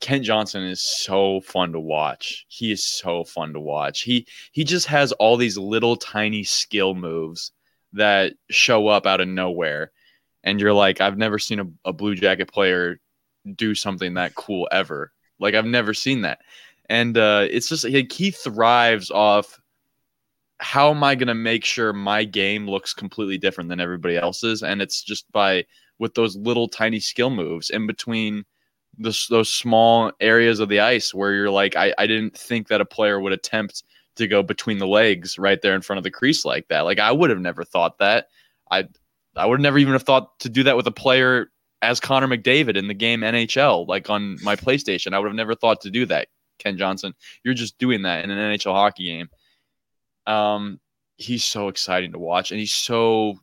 Kent 0.00 0.24
Johnson 0.24 0.62
is 0.62 0.80
so 0.80 1.40
fun 1.40 1.72
to 1.72 1.80
watch. 1.80 2.46
He 2.48 2.70
is 2.70 2.86
so 2.86 3.24
fun 3.24 3.52
to 3.52 3.60
watch. 3.60 4.02
He 4.02 4.26
he 4.52 4.64
just 4.64 4.86
has 4.86 5.12
all 5.12 5.36
these 5.36 5.58
little 5.58 5.96
tiny 5.96 6.44
skill 6.44 6.94
moves 6.94 7.52
that 7.94 8.34
show 8.50 8.86
up 8.88 9.06
out 9.06 9.20
of 9.20 9.28
nowhere. 9.28 9.90
And 10.44 10.60
you're 10.60 10.72
like, 10.72 11.00
I've 11.00 11.18
never 11.18 11.38
seen 11.38 11.60
a, 11.60 11.66
a 11.86 11.92
Blue 11.92 12.14
Jacket 12.14 12.50
player 12.52 13.00
do 13.56 13.74
something 13.74 14.14
that 14.14 14.34
cool 14.34 14.68
ever. 14.70 15.12
Like 15.40 15.54
I've 15.54 15.66
never 15.66 15.94
seen 15.94 16.22
that. 16.22 16.40
And 16.88 17.18
uh, 17.18 17.46
it's 17.50 17.68
just 17.68 17.84
like 17.84 18.12
he 18.12 18.30
thrives 18.30 19.10
off 19.10 19.60
how 20.60 20.90
am 20.90 21.04
I 21.04 21.14
going 21.14 21.28
to 21.28 21.34
make 21.34 21.64
sure 21.64 21.92
my 21.92 22.24
game 22.24 22.68
looks 22.68 22.92
completely 22.92 23.38
different 23.38 23.70
than 23.70 23.80
everybody 23.80 24.16
else's? 24.16 24.62
And 24.62 24.82
it's 24.82 25.02
just 25.02 25.30
by 25.32 25.64
with 25.98 26.14
those 26.14 26.36
little 26.36 26.68
tiny 26.68 27.00
skill 27.00 27.30
moves 27.30 27.70
in 27.70 27.86
between 27.86 28.44
those, 28.96 29.26
those 29.30 29.52
small 29.52 30.12
areas 30.20 30.58
of 30.58 30.68
the 30.68 30.80
ice 30.80 31.14
where 31.14 31.32
you're 31.32 31.50
like, 31.50 31.76
I, 31.76 31.94
I 31.98 32.06
didn't 32.06 32.36
think 32.36 32.68
that 32.68 32.80
a 32.80 32.84
player 32.84 33.20
would 33.20 33.32
attempt 33.32 33.84
to 34.16 34.26
go 34.26 34.42
between 34.42 34.78
the 34.78 34.86
legs 34.86 35.38
right 35.38 35.62
there 35.62 35.74
in 35.74 35.82
front 35.82 35.98
of 35.98 36.04
the 36.04 36.10
crease 36.10 36.44
like 36.44 36.66
that. 36.68 36.80
Like 36.80 36.98
I 36.98 37.12
would 37.12 37.30
have 37.30 37.40
never 37.40 37.64
thought 37.64 37.98
that. 37.98 38.28
I 38.70 38.88
I 39.36 39.46
would 39.46 39.60
never 39.60 39.78
even 39.78 39.92
have 39.92 40.02
thought 40.02 40.38
to 40.40 40.48
do 40.48 40.64
that 40.64 40.76
with 40.76 40.86
a 40.88 40.92
player 40.92 41.50
as 41.82 42.00
Connor 42.00 42.28
McDavid 42.28 42.76
in 42.76 42.88
the 42.88 42.94
game 42.94 43.20
NHL, 43.20 43.86
like 43.86 44.10
on 44.10 44.36
my 44.42 44.56
PlayStation. 44.56 45.14
I 45.14 45.18
would 45.18 45.28
have 45.28 45.36
never 45.36 45.54
thought 45.54 45.80
to 45.82 45.90
do 45.90 46.06
that, 46.06 46.28
Kent 46.58 46.78
Johnson. 46.78 47.14
You're 47.44 47.54
just 47.54 47.78
doing 47.78 48.02
that 48.02 48.24
in 48.24 48.30
an 48.30 48.38
NHL 48.38 48.72
hockey 48.72 49.04
game. 49.04 49.28
Um, 50.26 50.80
he's 51.16 51.44
so 51.44 51.68
exciting 51.68 52.12
to 52.12 52.18
watch, 52.18 52.50
and 52.50 52.60
he's 52.60 52.72
so 52.72 53.38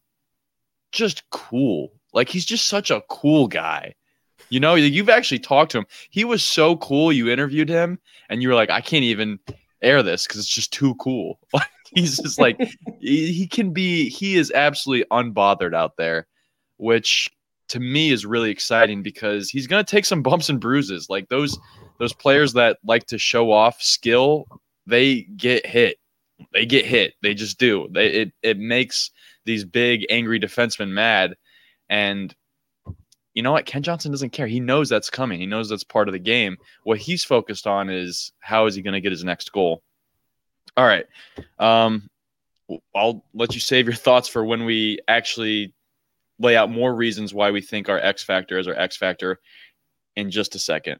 just 0.92 1.30
cool. 1.30 1.92
Like 2.14 2.30
he's 2.30 2.46
just 2.46 2.68
such 2.68 2.92
a 2.92 3.04
cool 3.10 3.48
guy. 3.48 3.96
You 4.50 4.60
know, 4.60 4.76
you've 4.76 5.10
actually 5.10 5.40
talked 5.40 5.72
to 5.72 5.80
him. 5.80 5.86
He 6.10 6.24
was 6.24 6.44
so 6.44 6.78
cool. 6.78 7.12
You 7.12 7.30
interviewed 7.30 7.70
him, 7.70 8.00
and 8.30 8.42
you 8.42 8.50
were 8.50 8.56
like, 8.56 8.70
I 8.70 8.82
can't 8.82 9.04
even 9.04 9.40
air 9.82 10.04
this 10.04 10.26
because 10.26 10.42
it's 10.42 10.50
just 10.50 10.72
too 10.72 10.96
cool. 10.96 11.40
he's 11.94 12.18
just 12.18 12.40
like 12.40 12.58
he, 13.00 13.32
he 13.32 13.48
can 13.48 13.72
be. 13.72 14.10
He 14.10 14.36
is 14.36 14.52
absolutely 14.52 15.06
unbothered 15.12 15.74
out 15.74 15.98
there, 15.98 16.28
which 16.78 17.30
to 17.70 17.80
me 17.80 18.12
is 18.12 18.26
really 18.26 18.52
exciting 18.52 19.02
because 19.02 19.50
he's 19.50 19.68
going 19.68 19.84
to 19.84 19.90
take 19.90 20.06
some 20.06 20.22
bumps 20.24 20.50
and 20.50 20.60
bruises. 20.60 21.10
Like 21.10 21.30
those 21.30 21.58
those 22.00 22.14
players 22.14 22.54
that 22.54 22.78
like 22.86 23.06
to 23.08 23.18
show 23.18 23.52
off 23.52 23.82
skill, 23.82 24.46
they 24.86 25.22
get 25.24 25.66
hit 25.66 25.98
they 26.54 26.66
get 26.66 26.86
hit. 26.86 27.14
They 27.22 27.34
just 27.34 27.60
do. 27.60 27.88
They, 27.92 28.08
it 28.08 28.34
it 28.42 28.58
makes 28.58 29.12
these 29.46 29.64
big 29.64 30.06
angry 30.10 30.40
defensemen 30.40 30.90
mad, 30.90 31.36
and 31.90 32.34
you 33.34 33.42
know 33.42 33.52
what? 33.52 33.66
Kent 33.66 33.86
Johnson 33.86 34.12
doesn't 34.12 34.32
care. 34.32 34.48
He 34.48 34.60
knows 34.60 34.90
that's 34.90 35.10
coming. 35.10 35.40
He 35.40 35.46
knows 35.46 35.70
that's 35.70 35.84
part 35.84 36.08
of 36.08 36.14
the 36.14 36.20
game. 36.20 36.58
What 36.84 36.98
he's 36.98 37.24
focused 37.24 37.68
on 37.68 37.90
is 37.90 38.32
how 38.40 38.66
is 38.66 38.76
he 38.76 38.82
going 38.82 38.94
to 38.94 39.02
get 39.02 39.12
his 39.12 39.24
next 39.24 39.52
goal. 39.52 39.82
All 40.78 40.86
right, 40.86 41.06
um, 41.60 42.10
I'll 42.94 43.24
let 43.34 43.54
you 43.54 43.62
save 43.62 43.86
your 43.86 43.96
thoughts 43.96 44.28
for 44.28 44.44
when 44.44 44.66
we 44.66 45.00
actually 45.08 45.74
lay 46.40 46.56
out 46.56 46.70
more 46.70 46.94
reasons 46.94 47.34
why 47.34 47.52
we 47.52 47.62
think 47.62 47.90
our 47.90 48.00
X 48.00 48.24
factor 48.24 48.58
is 48.58 48.68
our 48.68 48.76
X 48.76 48.98
factor 48.98 49.40
in 50.16 50.32
just 50.32 50.56
a 50.56 50.60
second. 50.60 51.00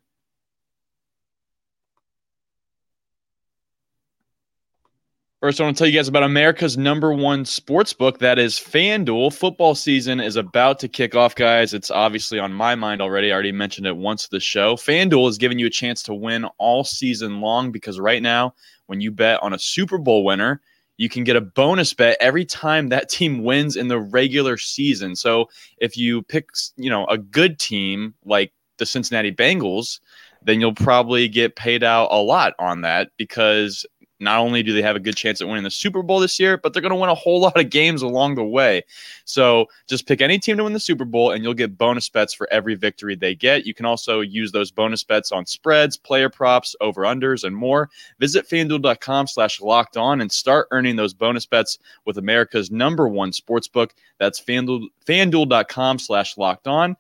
First, 5.46 5.62
I 5.62 5.66
want 5.66 5.78
to 5.78 5.80
tell 5.80 5.88
you 5.88 5.96
guys 6.00 6.08
about 6.08 6.24
America's 6.24 6.76
number 6.76 7.14
one 7.14 7.46
sports 7.46 7.94
book. 7.94 8.18
That 8.18 8.40
is 8.40 8.56
FanDuel. 8.56 9.32
Football 9.32 9.76
season 9.76 10.20
is 10.20 10.38
about 10.38 10.80
to 10.80 10.88
kick 10.88 11.14
off, 11.14 11.36
guys. 11.36 11.76
It's 11.76 11.92
obviously 11.92 12.40
on 12.40 12.52
my 12.52 12.74
mind 12.74 13.00
already. 13.00 13.32
I 13.32 13.34
already 13.36 13.52
mentioned 13.52 13.86
it 13.86 13.96
once 13.96 14.28
the 14.28 14.40
show. 14.40 14.76
FanDuel 14.76 15.30
is 15.30 15.38
giving 15.38 15.60
you 15.60 15.68
a 15.68 15.70
chance 15.70 16.02
to 16.04 16.16
win 16.16 16.46
all 16.58 16.84
season 16.84 17.42
long 17.42 17.72
because 17.72 18.00
right 18.00 18.24
now, 18.24 18.56
when 18.88 19.02
you 19.02 19.12
bet 19.12 19.44
on 19.44 19.54
a 19.54 19.60
Super 19.60 20.00
Bowl 20.00 20.24
winner, 20.24 20.62
you 20.98 21.10
can 21.10 21.24
get 21.24 21.36
a 21.36 21.42
bonus 21.42 21.94
bet 21.94 22.18
every 22.20 22.46
time 22.46 22.90
that 22.90 23.10
team 23.10 23.44
wins 23.44 23.76
in 23.76 23.88
the 23.88 24.00
regular 24.00 24.58
season. 24.58 25.16
So 25.16 25.50
if 25.78 25.98
you 25.98 26.22
pick, 26.24 26.50
you 26.78 26.90
know, 26.90 27.06
a 27.08 27.18
good 27.18 27.60
team 27.60 28.14
like 28.24 28.54
the 28.78 28.86
Cincinnati 28.86 29.32
Bengals, 29.32 30.00
then 30.44 30.60
you'll 30.60 30.76
probably 30.76 31.28
get 31.28 31.56
paid 31.56 31.84
out 31.84 32.08
a 32.12 32.22
lot 32.22 32.54
on 32.60 32.82
that 32.82 33.10
because 33.18 33.86
not 34.20 34.40
only 34.40 34.64
do 34.64 34.74
they 34.74 34.82
have 34.82 34.96
a 34.96 35.00
good 35.00 35.16
chance 35.16 35.42
at 35.42 35.48
winning 35.48 35.64
the 35.64 35.72
Super 35.72 36.02
Bowl 36.02 36.20
this 36.20 36.40
year, 36.40 36.58
but 36.58 36.74
they're 36.74 36.82
going 36.82 36.92
to 36.92 36.96
win 36.96 37.10
a 37.10 37.16
whole 37.16 37.40
lot 37.42 37.60
of 37.60 37.70
games 37.70 38.02
along 38.02 38.36
the 38.36 38.44
way. 38.44 38.84
So 39.26 39.68
just 39.88 40.08
pick 40.08 40.22
any 40.22 40.40
team 40.40 40.58
to 40.58 40.64
win 40.64 40.74
the 40.74 40.80
Super 40.80 41.06
Bowl, 41.06 41.32
and 41.32 41.44
you'll 41.44 41.54
get 41.54 41.78
bonus 41.78 42.08
bets 42.10 42.34
for 42.34 42.52
every 42.52 42.76
victory 42.76 43.16
they 43.16 43.36
get. 43.36 43.66
You 43.66 43.74
can 43.74 43.86
also 43.86 44.22
use 44.22 44.52
those 44.52 44.72
bonus 44.72 45.04
bets 45.04 45.32
on 45.32 45.46
spreads, 45.46 45.98
player 45.98 46.30
props, 46.30 46.76
over 46.82 47.02
unders, 47.04 47.44
and 47.44 47.56
more. 47.56 47.90
Visit 48.20 48.48
fanduel.com 48.48 49.28
slash 49.28 49.62
locked 49.62 49.98
on 49.98 50.22
and 50.22 50.32
start 50.32 50.68
earning 50.72 50.96
those 50.96 51.14
bonus 51.14 51.46
bets 51.46 51.78
with 52.06 52.18
America's 52.18 52.72
number 52.72 53.08
one 53.08 53.34
sports 53.34 53.68
book. 53.68 53.94
That's 54.18 54.40
fanduel, 54.40 54.88
fanduel.com 55.06 56.00
slash 56.00 56.38
locked 56.38 56.68
on. 56.68 56.96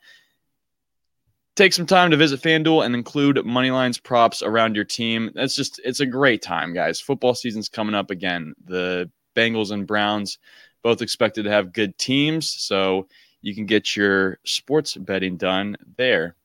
Take 1.55 1.71
some 1.71 1.85
time 1.85 2.11
to 2.11 2.17
visit 2.17 2.41
FanDuel 2.41 2.85
and 2.85 2.93
include 2.93 3.37
Moneyline's 3.45 3.97
props 3.97 4.43
around 4.43 4.75
your 4.75 4.83
team. 4.83 5.31
That's 5.33 5.55
just, 5.55 5.79
it's 5.85 6.01
a 6.01 6.05
great 6.05 6.41
time, 6.41 6.73
guys. 6.73 6.99
Football 6.99 7.33
season's 7.33 7.69
coming 7.69 7.95
up 7.95 8.11
again. 8.11 8.55
The 8.65 9.09
Bengals 9.37 9.71
and 9.71 9.87
Browns 9.87 10.37
both 10.83 11.01
expected 11.01 11.43
to 11.43 11.51
have 11.51 11.71
good 11.71 11.97
teams. 11.97 12.49
So 12.49 13.07
you 13.41 13.55
can 13.55 13.65
get 13.65 13.95
your 13.95 14.37
sports 14.43 14.97
betting 14.97 15.37
done 15.37 15.77
there. 15.95 16.35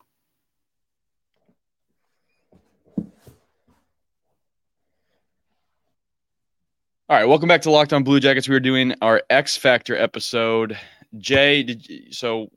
All 7.08 7.16
right, 7.16 7.24
welcome 7.24 7.48
back 7.48 7.62
to 7.62 7.72
Locked 7.72 7.92
On 7.92 8.04
Blue 8.04 8.20
Jackets. 8.20 8.48
We 8.48 8.54
are 8.54 8.60
doing 8.60 8.94
our 9.02 9.24
X 9.28 9.56
Factor 9.56 9.96
episode. 9.96 10.78
Jay, 11.18 11.64
did 11.64 11.88
you, 11.88 12.12
so 12.12 12.52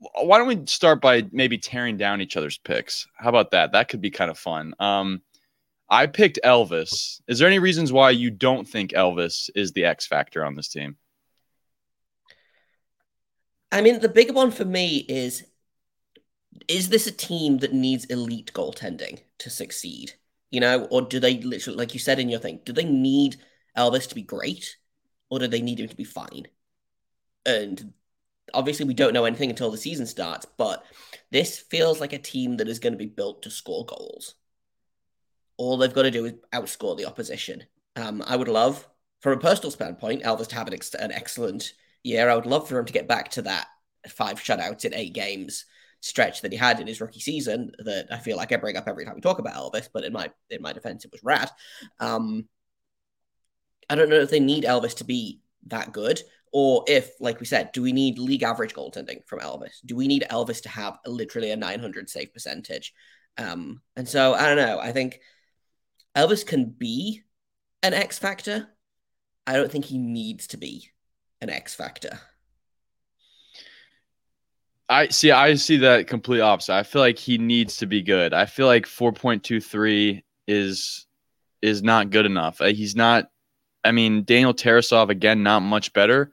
why 0.00 0.38
don't 0.38 0.46
we 0.48 0.66
start 0.66 1.00
by 1.00 1.26
maybe 1.30 1.58
tearing 1.58 1.96
down 1.96 2.20
each 2.20 2.36
other's 2.36 2.58
picks? 2.58 3.06
How 3.16 3.28
about 3.28 3.50
that? 3.50 3.72
That 3.72 3.88
could 3.88 4.00
be 4.00 4.10
kind 4.10 4.30
of 4.30 4.38
fun. 4.38 4.74
Um, 4.80 5.22
I 5.90 6.06
picked 6.06 6.38
Elvis. 6.44 7.20
Is 7.26 7.38
there 7.38 7.48
any 7.48 7.58
reasons 7.58 7.92
why 7.92 8.10
you 8.10 8.30
don't 8.30 8.66
think 8.66 8.92
Elvis 8.92 9.50
is 9.54 9.72
the 9.72 9.84
X 9.84 10.06
factor 10.06 10.44
on 10.44 10.54
this 10.54 10.68
team? 10.68 10.96
I 13.72 13.82
mean, 13.82 14.00
the 14.00 14.08
bigger 14.08 14.32
one 14.32 14.50
for 14.50 14.64
me 14.64 14.98
is 15.08 15.44
is 16.68 16.88
this 16.88 17.06
a 17.06 17.12
team 17.12 17.58
that 17.58 17.72
needs 17.72 18.04
elite 18.06 18.52
goaltending 18.54 19.20
to 19.38 19.50
succeed? 19.50 20.14
You 20.50 20.60
know, 20.60 20.84
or 20.90 21.02
do 21.02 21.20
they 21.20 21.40
literally, 21.40 21.78
like 21.78 21.94
you 21.94 22.00
said 22.00 22.18
in 22.18 22.28
your 22.28 22.40
thing, 22.40 22.60
do 22.64 22.72
they 22.72 22.84
need 22.84 23.36
Elvis 23.76 24.08
to 24.08 24.14
be 24.14 24.22
great 24.22 24.76
or 25.28 25.38
do 25.38 25.46
they 25.46 25.62
need 25.62 25.78
him 25.78 25.88
to 25.88 25.96
be 25.96 26.04
fine? 26.04 26.48
And 27.46 27.92
obviously 28.54 28.86
we 28.86 28.94
don't 28.94 29.12
know 29.12 29.24
anything 29.24 29.50
until 29.50 29.70
the 29.70 29.76
season 29.78 30.06
starts, 30.06 30.46
but 30.56 30.84
this 31.30 31.58
feels 31.58 32.00
like 32.00 32.12
a 32.12 32.18
team 32.18 32.56
that 32.58 32.68
is 32.68 32.78
going 32.78 32.92
to 32.92 32.98
be 32.98 33.06
built 33.06 33.42
to 33.42 33.50
score 33.50 33.84
goals. 33.84 34.34
All 35.56 35.76
they've 35.76 35.92
got 35.92 36.02
to 36.02 36.10
do 36.10 36.24
is 36.24 36.34
outscore 36.52 36.96
the 36.96 37.06
opposition. 37.06 37.64
Um, 37.96 38.22
I 38.26 38.36
would 38.36 38.48
love, 38.48 38.86
from 39.20 39.34
a 39.34 39.40
personal 39.40 39.70
standpoint, 39.70 40.22
Elvis 40.22 40.48
to 40.48 40.54
have 40.56 40.68
an, 40.68 40.74
ex- 40.74 40.94
an 40.94 41.12
excellent 41.12 41.74
year. 42.02 42.28
I 42.28 42.34
would 42.34 42.46
love 42.46 42.68
for 42.68 42.78
him 42.78 42.86
to 42.86 42.92
get 42.92 43.08
back 43.08 43.30
to 43.32 43.42
that 43.42 43.66
five 44.08 44.40
shutouts 44.40 44.84
in 44.84 44.94
eight 44.94 45.12
games 45.12 45.66
stretch 46.00 46.40
that 46.40 46.52
he 46.52 46.56
had 46.56 46.80
in 46.80 46.86
his 46.86 47.00
rookie 47.00 47.20
season 47.20 47.72
that 47.84 48.06
I 48.10 48.18
feel 48.18 48.36
like 48.36 48.52
I 48.52 48.56
bring 48.56 48.76
up 48.76 48.88
every 48.88 49.04
time 49.04 49.14
we 49.14 49.20
talk 49.20 49.38
about 49.38 49.54
Elvis, 49.54 49.88
but 49.92 50.04
in 50.04 50.12
my 50.12 50.30
in 50.48 50.62
my 50.62 50.72
defense, 50.72 51.04
it 51.04 51.12
was 51.12 51.22
rad. 51.22 51.50
Um, 51.98 52.48
I 53.88 53.96
don't 53.96 54.08
know 54.08 54.20
if 54.20 54.30
they 54.30 54.40
need 54.40 54.64
Elvis 54.64 54.96
to 54.96 55.04
be 55.04 55.40
that 55.66 55.92
good 55.92 56.22
or 56.52 56.84
if, 56.88 57.12
like 57.20 57.38
we 57.38 57.46
said, 57.46 57.70
do 57.72 57.82
we 57.82 57.92
need 57.92 58.18
league 58.18 58.42
average 58.42 58.74
goaltending 58.74 59.26
from 59.26 59.40
Elvis? 59.40 59.80
Do 59.86 59.94
we 59.94 60.08
need 60.08 60.26
Elvis 60.30 60.62
to 60.62 60.68
have 60.68 60.98
literally 61.06 61.52
a 61.52 61.56
900 61.56 62.10
save 62.10 62.32
percentage? 62.32 62.92
Um, 63.38 63.80
and 63.96 64.08
so 64.08 64.34
I 64.34 64.46
don't 64.46 64.56
know. 64.56 64.78
I 64.80 64.92
think 64.92 65.20
Elvis 66.16 66.44
can 66.44 66.66
be 66.70 67.22
an 67.82 67.94
X 67.94 68.18
factor. 68.18 68.68
I 69.46 69.54
don't 69.54 69.70
think 69.70 69.84
he 69.84 69.98
needs 69.98 70.48
to 70.48 70.56
be 70.56 70.90
an 71.40 71.50
X 71.50 71.74
factor. 71.74 72.18
I 74.88 75.06
see. 75.08 75.30
I 75.30 75.54
see 75.54 75.78
that 75.78 76.08
complete 76.08 76.40
opposite. 76.40 76.74
I 76.74 76.82
feel 76.82 77.00
like 77.00 77.18
he 77.18 77.38
needs 77.38 77.76
to 77.76 77.86
be 77.86 78.02
good. 78.02 78.34
I 78.34 78.46
feel 78.46 78.66
like 78.66 78.86
4.23 78.86 80.22
is 80.48 81.06
is 81.62 81.82
not 81.82 82.10
good 82.10 82.26
enough. 82.26 82.60
Uh, 82.60 82.66
he's 82.66 82.96
not. 82.96 83.30
I 83.84 83.92
mean, 83.92 84.24
Daniel 84.24 84.52
Tarasov 84.52 85.08
again, 85.08 85.42
not 85.42 85.60
much 85.60 85.92
better, 85.92 86.32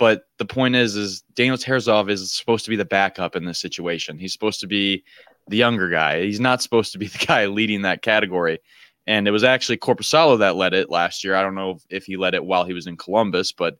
but 0.00 0.22
the 0.38 0.46
point 0.46 0.76
is, 0.76 0.96
is 0.96 1.20
Daniel 1.34 1.58
Tarasov 1.58 2.08
is 2.08 2.32
supposed 2.32 2.64
to 2.64 2.70
be 2.70 2.76
the 2.76 2.86
backup 2.86 3.36
in 3.36 3.44
this 3.44 3.58
situation. 3.58 4.18
He's 4.18 4.32
supposed 4.32 4.60
to 4.60 4.66
be 4.66 5.04
the 5.46 5.58
younger 5.58 5.90
guy. 5.90 6.22
He's 6.22 6.40
not 6.40 6.62
supposed 6.62 6.92
to 6.92 6.98
be 6.98 7.06
the 7.08 7.26
guy 7.26 7.44
leading 7.46 7.82
that 7.82 8.00
category. 8.00 8.60
And 9.06 9.28
it 9.28 9.30
was 9.30 9.44
actually 9.44 9.76
Korpisalo 9.76 10.38
that 10.38 10.56
led 10.56 10.72
it 10.72 10.88
last 10.88 11.22
year. 11.22 11.34
I 11.34 11.42
don't 11.42 11.54
know 11.54 11.80
if 11.90 12.06
he 12.06 12.16
led 12.16 12.34
it 12.34 12.42
while 12.42 12.64
he 12.64 12.72
was 12.72 12.86
in 12.86 12.96
Columbus, 12.96 13.52
but 13.52 13.76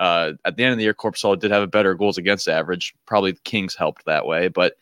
uh, 0.00 0.32
at 0.44 0.56
the 0.56 0.64
end 0.64 0.72
of 0.72 0.78
the 0.78 0.82
year, 0.82 0.94
Korpisalo 0.94 1.38
did 1.38 1.52
have 1.52 1.62
a 1.62 1.68
better 1.68 1.94
goals 1.94 2.18
against 2.18 2.48
average. 2.48 2.92
Probably 3.06 3.30
the 3.30 3.40
Kings 3.44 3.76
helped 3.76 4.06
that 4.06 4.26
way, 4.26 4.48
but 4.48 4.74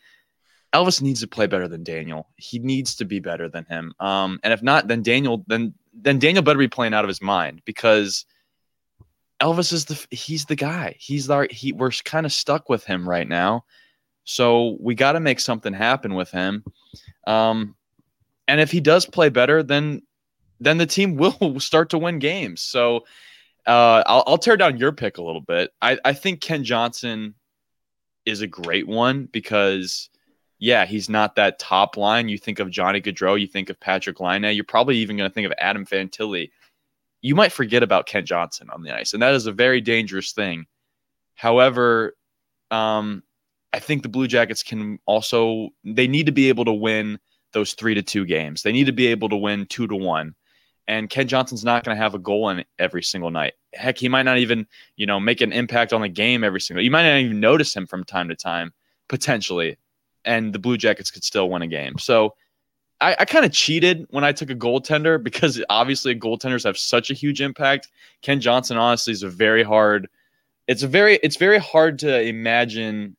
Elvis 0.73 1.03
needs 1.03 1.19
to 1.19 1.27
play 1.27 1.45
better 1.45 1.67
than 1.67 1.83
Daniel. 1.83 2.29
He 2.37 2.57
needs 2.57 2.95
to 2.95 3.05
be 3.05 3.19
better 3.19 3.47
than 3.47 3.65
him. 3.65 3.93
Um, 3.99 4.39
and 4.41 4.53
if 4.53 4.63
not, 4.63 4.87
then 4.87 5.03
Daniel, 5.03 5.45
then 5.45 5.75
then 5.93 6.17
Daniel 6.17 6.41
better 6.41 6.57
be 6.57 6.67
playing 6.67 6.95
out 6.95 7.05
of 7.05 7.09
his 7.09 7.21
mind 7.21 7.61
because 7.63 8.25
Elvis 9.41 9.71
is 9.71 9.85
the 9.85 10.05
he's 10.11 10.45
the 10.45 10.55
guy. 10.55 10.95
He's 10.99 11.29
our 11.29 11.47
he 11.49 11.71
we're 11.71 11.91
kind 11.91 12.25
of 12.25 12.33
stuck 12.33 12.69
with 12.69 12.83
him 12.83 13.07
right 13.07 13.27
now. 13.27 13.65
So 14.25 14.77
we 14.79 14.95
got 14.95 15.13
to 15.13 15.19
make 15.19 15.39
something 15.39 15.73
happen 15.73 16.13
with 16.13 16.29
him. 16.29 16.63
Um, 17.25 17.75
and 18.47 18.59
if 18.59 18.71
he 18.71 18.79
does 18.79 19.05
play 19.05 19.29
better, 19.29 19.63
then 19.63 20.03
then 20.59 20.77
the 20.77 20.85
team 20.85 21.15
will 21.17 21.59
start 21.59 21.89
to 21.91 21.97
win 21.97 22.19
games. 22.19 22.61
So 22.61 23.05
uh, 23.65 24.03
I'll, 24.05 24.23
I'll 24.27 24.37
tear 24.37 24.57
down 24.57 24.77
your 24.77 24.91
pick 24.91 25.17
a 25.17 25.23
little 25.23 25.41
bit. 25.41 25.71
I, 25.81 25.97
I 26.03 26.13
think 26.13 26.41
Kent 26.41 26.65
Johnson 26.65 27.35
is 28.25 28.41
a 28.41 28.47
great 28.47 28.87
one 28.87 29.25
because 29.25 30.09
yeah, 30.59 30.85
he's 30.85 31.09
not 31.09 31.35
that 31.35 31.57
top 31.57 31.95
line. 31.95 32.27
You 32.27 32.37
think 32.37 32.59
of 32.59 32.69
Johnny 32.69 33.01
Gaudreau, 33.01 33.39
you 33.39 33.47
think 33.47 33.69
of 33.69 33.79
Patrik 33.79 34.19
Laine, 34.19 34.53
you're 34.53 34.65
probably 34.65 34.97
even 34.97 35.15
going 35.15 35.29
to 35.29 35.33
think 35.33 35.45
of 35.45 35.53
Adam 35.57 35.85
Fantilli. 35.85 36.51
You 37.21 37.35
might 37.35 37.51
forget 37.51 37.83
about 37.83 38.05
Kent 38.05 38.27
Johnson 38.27 38.69
on 38.73 38.83
the 38.83 38.95
ice, 38.95 39.13
and 39.13 39.21
that 39.21 39.33
is 39.33 39.45
a 39.45 39.51
very 39.51 39.81
dangerous 39.81 40.31
thing. 40.31 40.65
However, 41.35 42.15
um, 42.71 43.23
I 43.73 43.79
think 43.79 44.03
the 44.03 44.09
Blue 44.09 44.27
Jackets 44.27 44.63
can 44.63 44.99
also 45.05 45.69
they 45.83 46.07
need 46.07 46.25
to 46.25 46.31
be 46.31 46.49
able 46.49 46.65
to 46.65 46.73
win 46.73 47.19
those 47.53 47.73
three 47.73 47.95
to 47.95 48.01
two 48.01 48.25
games. 48.25 48.61
They 48.61 48.71
need 48.71 48.85
to 48.85 48.93
be 48.93 49.07
able 49.07 49.29
to 49.29 49.35
win 49.35 49.65
two 49.65 49.87
to 49.87 49.95
one. 49.95 50.35
And 50.87 51.09
Kent 51.09 51.29
Johnson's 51.29 51.63
not 51.63 51.83
going 51.83 51.95
to 51.95 52.01
have 52.01 52.15
a 52.15 52.19
goal 52.19 52.49
in 52.49 52.65
every 52.79 53.03
single 53.03 53.29
night. 53.29 53.53
Heck, 53.73 53.99
he 53.99 54.09
might 54.09 54.23
not 54.23 54.39
even, 54.39 54.65
you 54.95 55.05
know, 55.05 55.19
make 55.19 55.39
an 55.39 55.51
impact 55.51 55.93
on 55.93 56.01
the 56.01 56.09
game 56.09 56.43
every 56.43 56.59
single. 56.59 56.83
You 56.83 56.89
might 56.89 57.03
not 57.03 57.19
even 57.19 57.39
notice 57.39 57.75
him 57.75 57.85
from 57.85 58.03
time 58.03 58.27
to 58.29 58.35
time, 58.35 58.73
potentially 59.07 59.77
and 60.25 60.53
the 60.53 60.59
Blue 60.59 60.77
Jackets 60.77 61.11
could 61.11 61.23
still 61.23 61.49
win 61.49 61.61
a 61.61 61.67
game. 61.67 61.97
So 61.97 62.35
I, 63.01 63.15
I 63.19 63.25
kind 63.25 63.45
of 63.45 63.51
cheated 63.51 64.05
when 64.09 64.23
I 64.23 64.31
took 64.31 64.49
a 64.49 64.55
goaltender 64.55 65.21
because 65.21 65.61
obviously 65.69 66.19
goaltenders 66.19 66.65
have 66.65 66.77
such 66.77 67.09
a 67.09 67.13
huge 67.13 67.41
impact. 67.41 67.89
Kent 68.21 68.41
Johnson 68.41 68.77
honestly 68.77 69.13
is 69.13 69.23
a 69.23 69.29
very 69.29 69.63
hard. 69.63 70.09
It's 70.67 70.83
a 70.83 70.87
very 70.87 71.15
it's 71.23 71.37
very 71.37 71.59
hard 71.59 71.99
to 71.99 72.21
imagine 72.21 73.15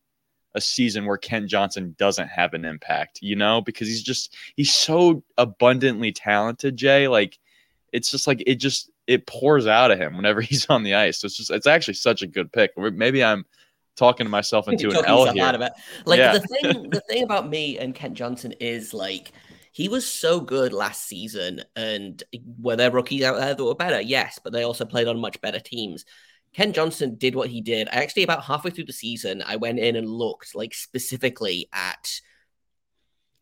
a 0.55 0.61
season 0.61 1.07
where 1.07 1.17
Kent 1.17 1.49
Johnson 1.49 1.95
doesn't 1.99 2.29
have 2.29 2.55
an 2.55 2.65
impact, 2.65 3.21
you 3.23 3.37
know, 3.37 3.61
because 3.61 3.89
he's 3.89 4.03
just 4.03 4.37
he's 4.57 4.75
so 4.75 5.23
abundantly 5.39 6.13
talented, 6.13 6.77
Jay. 6.77 7.09
Like 7.09 7.39
it's 7.93 8.11
just 8.11 8.27
like 8.27 8.43
it 8.47 8.57
just 8.57 8.91
it 9.07 9.27
pours 9.27 9.67
out 9.67 9.91
of 9.91 9.99
him 9.99 10.17
whenever 10.17 10.41
he's 10.41 10.67
on 10.69 10.83
the 10.83 10.95
ice. 10.95 11.19
So 11.19 11.27
it's 11.27 11.37
just 11.37 11.51
it's 11.51 11.67
actually 11.67 11.95
such 11.95 12.23
a 12.23 12.27
good 12.27 12.53
pick. 12.53 12.73
Maybe 12.77 13.25
I'm 13.25 13.45
talking 13.97 14.27
to 14.27 14.31
myself 14.31 14.69
into 14.73 14.91
an 14.91 15.05
L 15.07 15.33
here. 15.33 15.45
Out 15.45 15.55
of 15.55 15.63
it. 15.63 15.73
Like 16.05 16.19
yeah. 16.19 16.33
the 16.33 16.41
thing, 16.41 16.91
the 16.91 17.03
thing 17.09 17.23
about 17.23 17.49
me 17.49 17.79
and 17.79 17.95
Kent 17.95 18.15
Johnson 18.15 18.53
is 18.61 18.93
like 18.93 19.33
he 19.73 19.89
was 19.89 20.07
so 20.07 20.41
good 20.41 20.73
last 20.73 21.07
season, 21.07 21.63
and 21.77 22.23
were 22.59 22.77
there 22.77 22.91
rookies 22.91 23.23
out 23.23 23.37
there 23.37 23.55
that 23.55 23.65
were 23.65 23.75
better? 23.75 24.01
Yes, 24.01 24.39
but 24.43 24.53
they 24.53 24.63
also 24.63 24.85
played 24.85 25.09
on 25.09 25.21
much 25.21 25.41
better 25.41 25.61
teams. 25.61 26.05
Kent 26.53 26.75
Johnson 26.75 27.17
did 27.17 27.35
what 27.35 27.49
he 27.49 27.61
did. 27.61 27.89
I 27.89 28.03
actually 28.03 28.25
about 28.25 28.45
halfway 28.45 28.73
through 28.73 28.87
the 28.87 28.93
season, 28.93 29.43
I 29.47 29.57
went 29.57 29.79
in 29.79 29.97
and 29.97 30.09
looked 30.09 30.55
like 30.55 30.75
specifically 30.75 31.69
at 31.73 32.21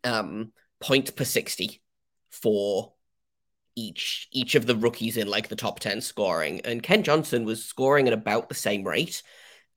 um 0.05 0.53
point 0.81 1.17
per 1.17 1.25
sixty 1.25 1.83
for 2.31 2.93
each 3.75 4.29
each 4.33 4.55
of 4.55 4.67
the 4.67 4.77
rookies 4.77 5.17
in 5.17 5.29
like 5.29 5.49
the 5.49 5.57
top 5.57 5.79
10 5.81 6.01
scoring 6.01 6.61
and 6.65 6.83
Kent 6.83 7.07
Johnson 7.07 7.45
was 7.45 7.65
scoring 7.65 8.09
at 8.09 8.13
about 8.13 8.49
the 8.49 8.55
same 8.55 8.85
rate 8.85 9.23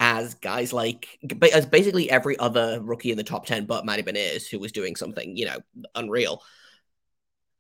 as 0.01 0.33
guys 0.33 0.73
like 0.73 1.19
as 1.53 1.67
basically 1.67 2.09
every 2.09 2.37
other 2.39 2.81
rookie 2.81 3.11
in 3.11 3.17
the 3.17 3.23
top 3.23 3.45
10 3.45 3.67
but 3.67 3.85
Matty 3.85 4.01
Beniers 4.01 4.49
who 4.49 4.57
was 4.59 4.71
doing 4.71 4.95
something, 4.95 5.37
you 5.37 5.45
know, 5.45 5.59
unreal. 5.93 6.41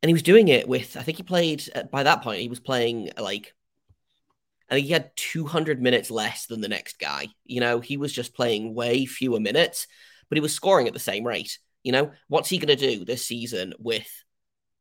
And 0.01 0.09
he 0.09 0.13
was 0.13 0.23
doing 0.23 0.47
it 0.47 0.67
with 0.67 0.97
I 0.97 1.03
think 1.03 1.17
he 1.17 1.23
played 1.23 1.63
uh, 1.75 1.83
by 1.83 2.01
that 2.01 2.23
point 2.23 2.41
he 2.41 2.49
was 2.49 2.59
playing 2.59 3.11
like 3.17 3.53
I 4.71 4.73
think 4.73 4.87
he 4.87 4.93
had 4.93 5.15
200 5.15 5.81
minutes 5.81 6.09
less 6.09 6.47
than 6.47 6.61
the 6.61 6.67
next 6.67 6.97
guy. 6.97 7.27
You 7.45 7.59
know, 7.59 7.79
he 7.79 7.97
was 7.97 8.11
just 8.11 8.33
playing 8.33 8.73
way 8.73 9.05
fewer 9.05 9.39
minutes, 9.39 9.85
but 10.27 10.37
he 10.37 10.41
was 10.41 10.55
scoring 10.55 10.87
at 10.87 10.93
the 10.93 10.99
same 10.99 11.27
rate. 11.27 11.59
You 11.83 11.91
know, 11.91 12.11
what's 12.27 12.49
he 12.49 12.57
going 12.57 12.75
to 12.75 12.97
do 12.97 13.05
this 13.05 13.23
season 13.23 13.73
with 13.77 14.09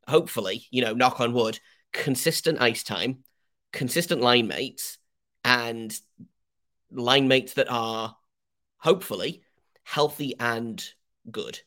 hopefully, 0.08 0.64
you 0.70 0.82
know, 0.82 0.94
knock 0.94 1.20
on 1.20 1.34
wood, 1.34 1.60
consistent 1.92 2.60
ice 2.60 2.84
time, 2.84 3.24
consistent 3.72 4.22
line 4.22 4.46
mates, 4.46 4.96
and 5.44 5.94
line 6.92 7.28
mates 7.28 7.54
that 7.54 7.70
are 7.70 8.16
hopefully 8.78 9.42
healthy 9.82 10.34
and 10.38 10.82
good. 11.30 11.60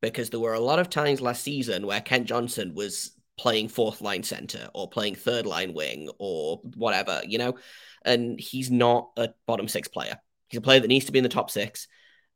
Because 0.00 0.30
there 0.30 0.40
were 0.40 0.54
a 0.54 0.60
lot 0.60 0.78
of 0.78 0.88
times 0.88 1.20
last 1.20 1.42
season 1.42 1.86
where 1.86 2.00
Kent 2.00 2.26
Johnson 2.26 2.74
was 2.74 3.12
playing 3.36 3.68
fourth 3.68 4.00
line 4.00 4.22
center 4.22 4.68
or 4.74 4.88
playing 4.88 5.14
third 5.14 5.46
line 5.46 5.72
wing 5.72 6.08
or 6.18 6.60
whatever, 6.76 7.20
you 7.26 7.38
know, 7.38 7.56
and 8.04 8.38
he's 8.38 8.70
not 8.70 9.10
a 9.16 9.30
bottom 9.46 9.68
six 9.68 9.88
player. 9.88 10.18
He's 10.48 10.58
a 10.58 10.62
player 10.62 10.80
that 10.80 10.88
needs 10.88 11.06
to 11.06 11.12
be 11.12 11.18
in 11.18 11.24
the 11.24 11.28
top 11.28 11.50
six. 11.50 11.88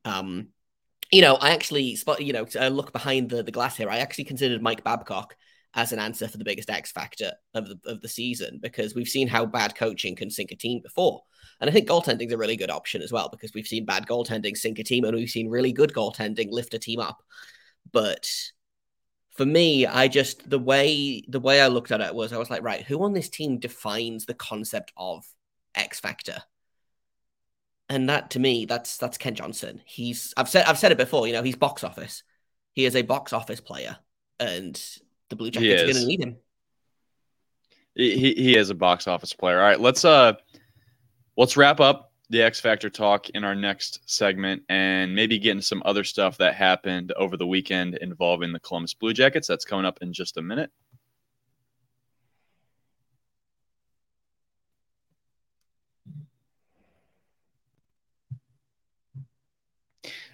Um, 0.05 0.49
you 1.11 1.21
know, 1.21 1.35
I 1.35 1.51
actually 1.51 1.97
spot, 1.97 2.23
you 2.23 2.33
know, 2.33 2.47
look 2.69 2.93
behind 2.93 3.31
the, 3.31 3.43
the 3.43 3.53
glass 3.53 3.77
here. 3.77 3.91
I 3.91 3.99
actually 3.99 4.25
considered 4.25 4.63
Mike 4.63 4.83
Babcock 4.83 5.37
as 5.75 5.93
an 5.93 5.99
answer 5.99 6.29
for 6.29 6.39
the 6.39 6.45
biggest 6.45 6.71
X 6.71 6.91
factor 6.91 7.33
of 7.55 7.69
the 7.69 7.79
of 7.87 8.01
the 8.01 8.09
season 8.09 8.59
because 8.63 8.95
we've 8.95 9.09
seen 9.09 9.29
how 9.29 9.47
bad 9.47 9.75
coaching 9.75 10.17
can 10.17 10.31
sink 10.31 10.53
a 10.53 10.57
team 10.57 10.81
before. 10.83 11.23
And 11.63 11.71
I 11.71 11.73
think 11.73 11.89
goaltending 11.89 12.27
is 12.27 12.33
a 12.33 12.37
really 12.37 12.57
good 12.57 12.73
option 12.73 13.03
as 13.03 13.13
well 13.13 13.29
because 13.29 13.55
we've 13.55 13.69
seen 13.69 13.85
bad 13.85 14.05
goaltending 14.09 14.57
sink 14.57 14.81
a 14.81 14.83
team 14.83 15.05
and 15.05 15.17
we've 15.17 15.31
seen 15.31 15.49
really 15.49 15.73
good 15.73 15.93
goaltending 15.93 16.51
lift 16.51 16.75
a 16.75 16.79
team 16.79 16.99
up. 16.99 17.23
But 17.93 18.29
for 19.31 19.47
me, 19.47 19.87
I 19.87 20.09
just 20.09 20.51
the 20.51 20.59
way 20.59 21.23
the 21.29 21.39
way 21.39 21.61
I 21.61 21.69
looked 21.69 21.93
at 21.93 22.01
it 22.01 22.17
was 22.17 22.33
I 22.33 22.39
was 22.39 22.51
like, 22.51 22.65
right, 22.65 22.83
who 22.83 23.05
on 23.05 23.13
this 23.13 23.29
team 23.29 23.61
defines 23.61 24.27
the 24.27 24.35
concept 24.35 24.93
of 24.97 25.25
X 25.77 26.01
factor? 26.01 26.39
And 27.89 28.09
that 28.09 28.31
to 28.31 28.41
me, 28.41 28.65
that's 28.65 28.97
that's 28.97 29.17
Kent 29.17 29.37
Johnson. 29.37 29.83
He's 29.87 30.35
I've 30.37 30.49
said 30.49 30.67
I've 30.67 30.79
said 30.79 30.91
it 30.91 30.99
before, 30.99 31.29
you 31.29 31.33
know, 31.33 31.45
he's 31.45 31.55
box 31.55 31.85
office. 31.85 32.25
He 32.73 32.87
is 32.87 32.97
a 32.97 33.03
box 33.03 33.33
office 33.33 33.61
player, 33.61 33.99
and 34.41 34.75
the 35.29 35.37
Blue 35.37 35.53
Jackets 35.53 35.83
are 35.83 35.87
going 35.87 35.97
to 35.97 36.07
need 36.07 36.23
him. 36.23 36.37
He 37.95 38.35
he 38.35 38.57
is 38.57 38.71
a 38.71 38.75
box 38.75 39.07
office 39.07 39.33
player. 39.33 39.59
All 39.59 39.65
right, 39.65 39.81
let's 39.81 40.05
uh 40.05 40.33
let's 41.37 41.57
wrap 41.57 41.81
up 41.81 42.13
the 42.31 42.43
X 42.43 42.61
Factor 42.61 42.89
talk 42.89 43.29
in 43.31 43.45
our 43.45 43.55
next 43.55 44.01
segment 44.07 44.63
and 44.69 45.15
maybe 45.15 45.39
get 45.39 45.53
into 45.53 45.63
some 45.63 45.83
other 45.85 46.03
stuff 46.03 46.39
that 46.39 46.55
happened 46.55 47.13
over 47.13 47.37
the 47.37 47.47
weekend 47.47 47.97
involving 48.01 48.53
the 48.53 48.61
Columbus 48.61 48.95
Blue 48.95 49.13
Jackets. 49.13 49.47
That's 49.47 49.65
coming 49.65 49.85
up 49.85 49.99
in 50.01 50.13
just 50.13 50.39
a 50.39 50.43
minute. 50.43 50.71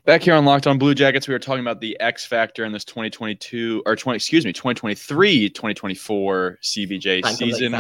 Back 0.05 0.23
here 0.23 0.35
on 0.35 0.47
Locked 0.47 0.67
On 0.67 0.79
Blue 0.79 0.95
Jackets, 0.95 1.29
we 1.29 1.35
were 1.35 1.39
talking 1.39 1.61
about 1.61 1.81
the 1.81 1.99
X 2.01 2.25
factor 2.25 2.65
in 2.65 2.73
this 2.73 2.85
2022 2.85 3.83
or 3.85 3.95
20, 3.95 4.17
excuse 4.17 4.47
me, 4.47 4.55
2023 4.55 5.51
2024 5.51 6.59
CBJ 6.63 7.27
season. 7.37 7.73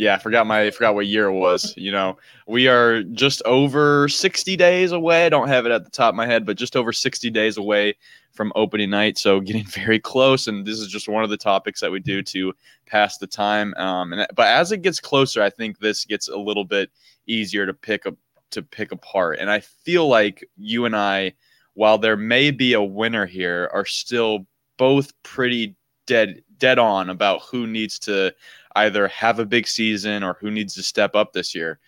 Yeah, 0.00 0.14
I 0.14 0.18
forgot 0.18 0.46
my 0.46 0.62
I 0.62 0.70
forgot 0.70 0.94
what 0.94 1.08
year 1.08 1.26
it 1.26 1.34
was. 1.34 1.74
You 1.76 1.92
know, 1.92 2.16
we 2.46 2.68
are 2.68 3.02
just 3.02 3.42
over 3.44 4.08
60 4.08 4.56
days 4.56 4.92
away. 4.92 5.26
I 5.26 5.28
don't 5.28 5.48
have 5.48 5.66
it 5.66 5.72
at 5.72 5.84
the 5.84 5.90
top 5.90 6.14
of 6.14 6.14
my 6.14 6.24
head, 6.24 6.46
but 6.46 6.56
just 6.56 6.74
over 6.74 6.90
60 6.90 7.28
days 7.28 7.58
away 7.58 7.94
from 8.32 8.50
opening 8.56 8.88
night. 8.88 9.18
So 9.18 9.40
getting 9.40 9.64
very 9.66 10.00
close. 10.00 10.46
And 10.46 10.64
this 10.64 10.78
is 10.78 10.88
just 10.88 11.06
one 11.06 11.22
of 11.22 11.28
the 11.28 11.36
topics 11.36 11.82
that 11.82 11.92
we 11.92 12.00
do 12.00 12.22
to 12.22 12.54
pass 12.86 13.18
the 13.18 13.26
time. 13.26 13.74
Um, 13.74 14.14
and 14.14 14.26
but 14.34 14.46
as 14.46 14.72
it 14.72 14.80
gets 14.80 15.00
closer, 15.00 15.42
I 15.42 15.50
think 15.50 15.80
this 15.80 16.06
gets 16.06 16.28
a 16.28 16.36
little 16.38 16.64
bit 16.64 16.90
easier 17.26 17.66
to 17.66 17.74
pick 17.74 18.06
up 18.06 18.14
to 18.52 18.62
pick 18.62 18.92
apart. 18.92 19.36
And 19.38 19.50
I 19.50 19.60
feel 19.60 20.08
like 20.08 20.42
you 20.56 20.86
and 20.86 20.96
I, 20.96 21.34
while 21.74 21.98
there 21.98 22.16
may 22.16 22.50
be 22.50 22.72
a 22.72 22.82
winner 22.82 23.26
here, 23.26 23.68
are 23.74 23.84
still 23.84 24.46
both 24.78 25.12
pretty 25.24 25.76
dead 26.06 26.42
dead 26.60 26.78
on 26.78 27.10
about 27.10 27.42
who 27.42 27.66
needs 27.66 27.98
to 28.00 28.32
either 28.76 29.08
have 29.08 29.40
a 29.40 29.46
big 29.46 29.66
season 29.66 30.22
or 30.22 30.36
who 30.40 30.50
needs 30.50 30.74
to 30.74 30.82
step 30.82 31.16
up 31.16 31.32
this 31.32 31.54
year. 31.54 31.80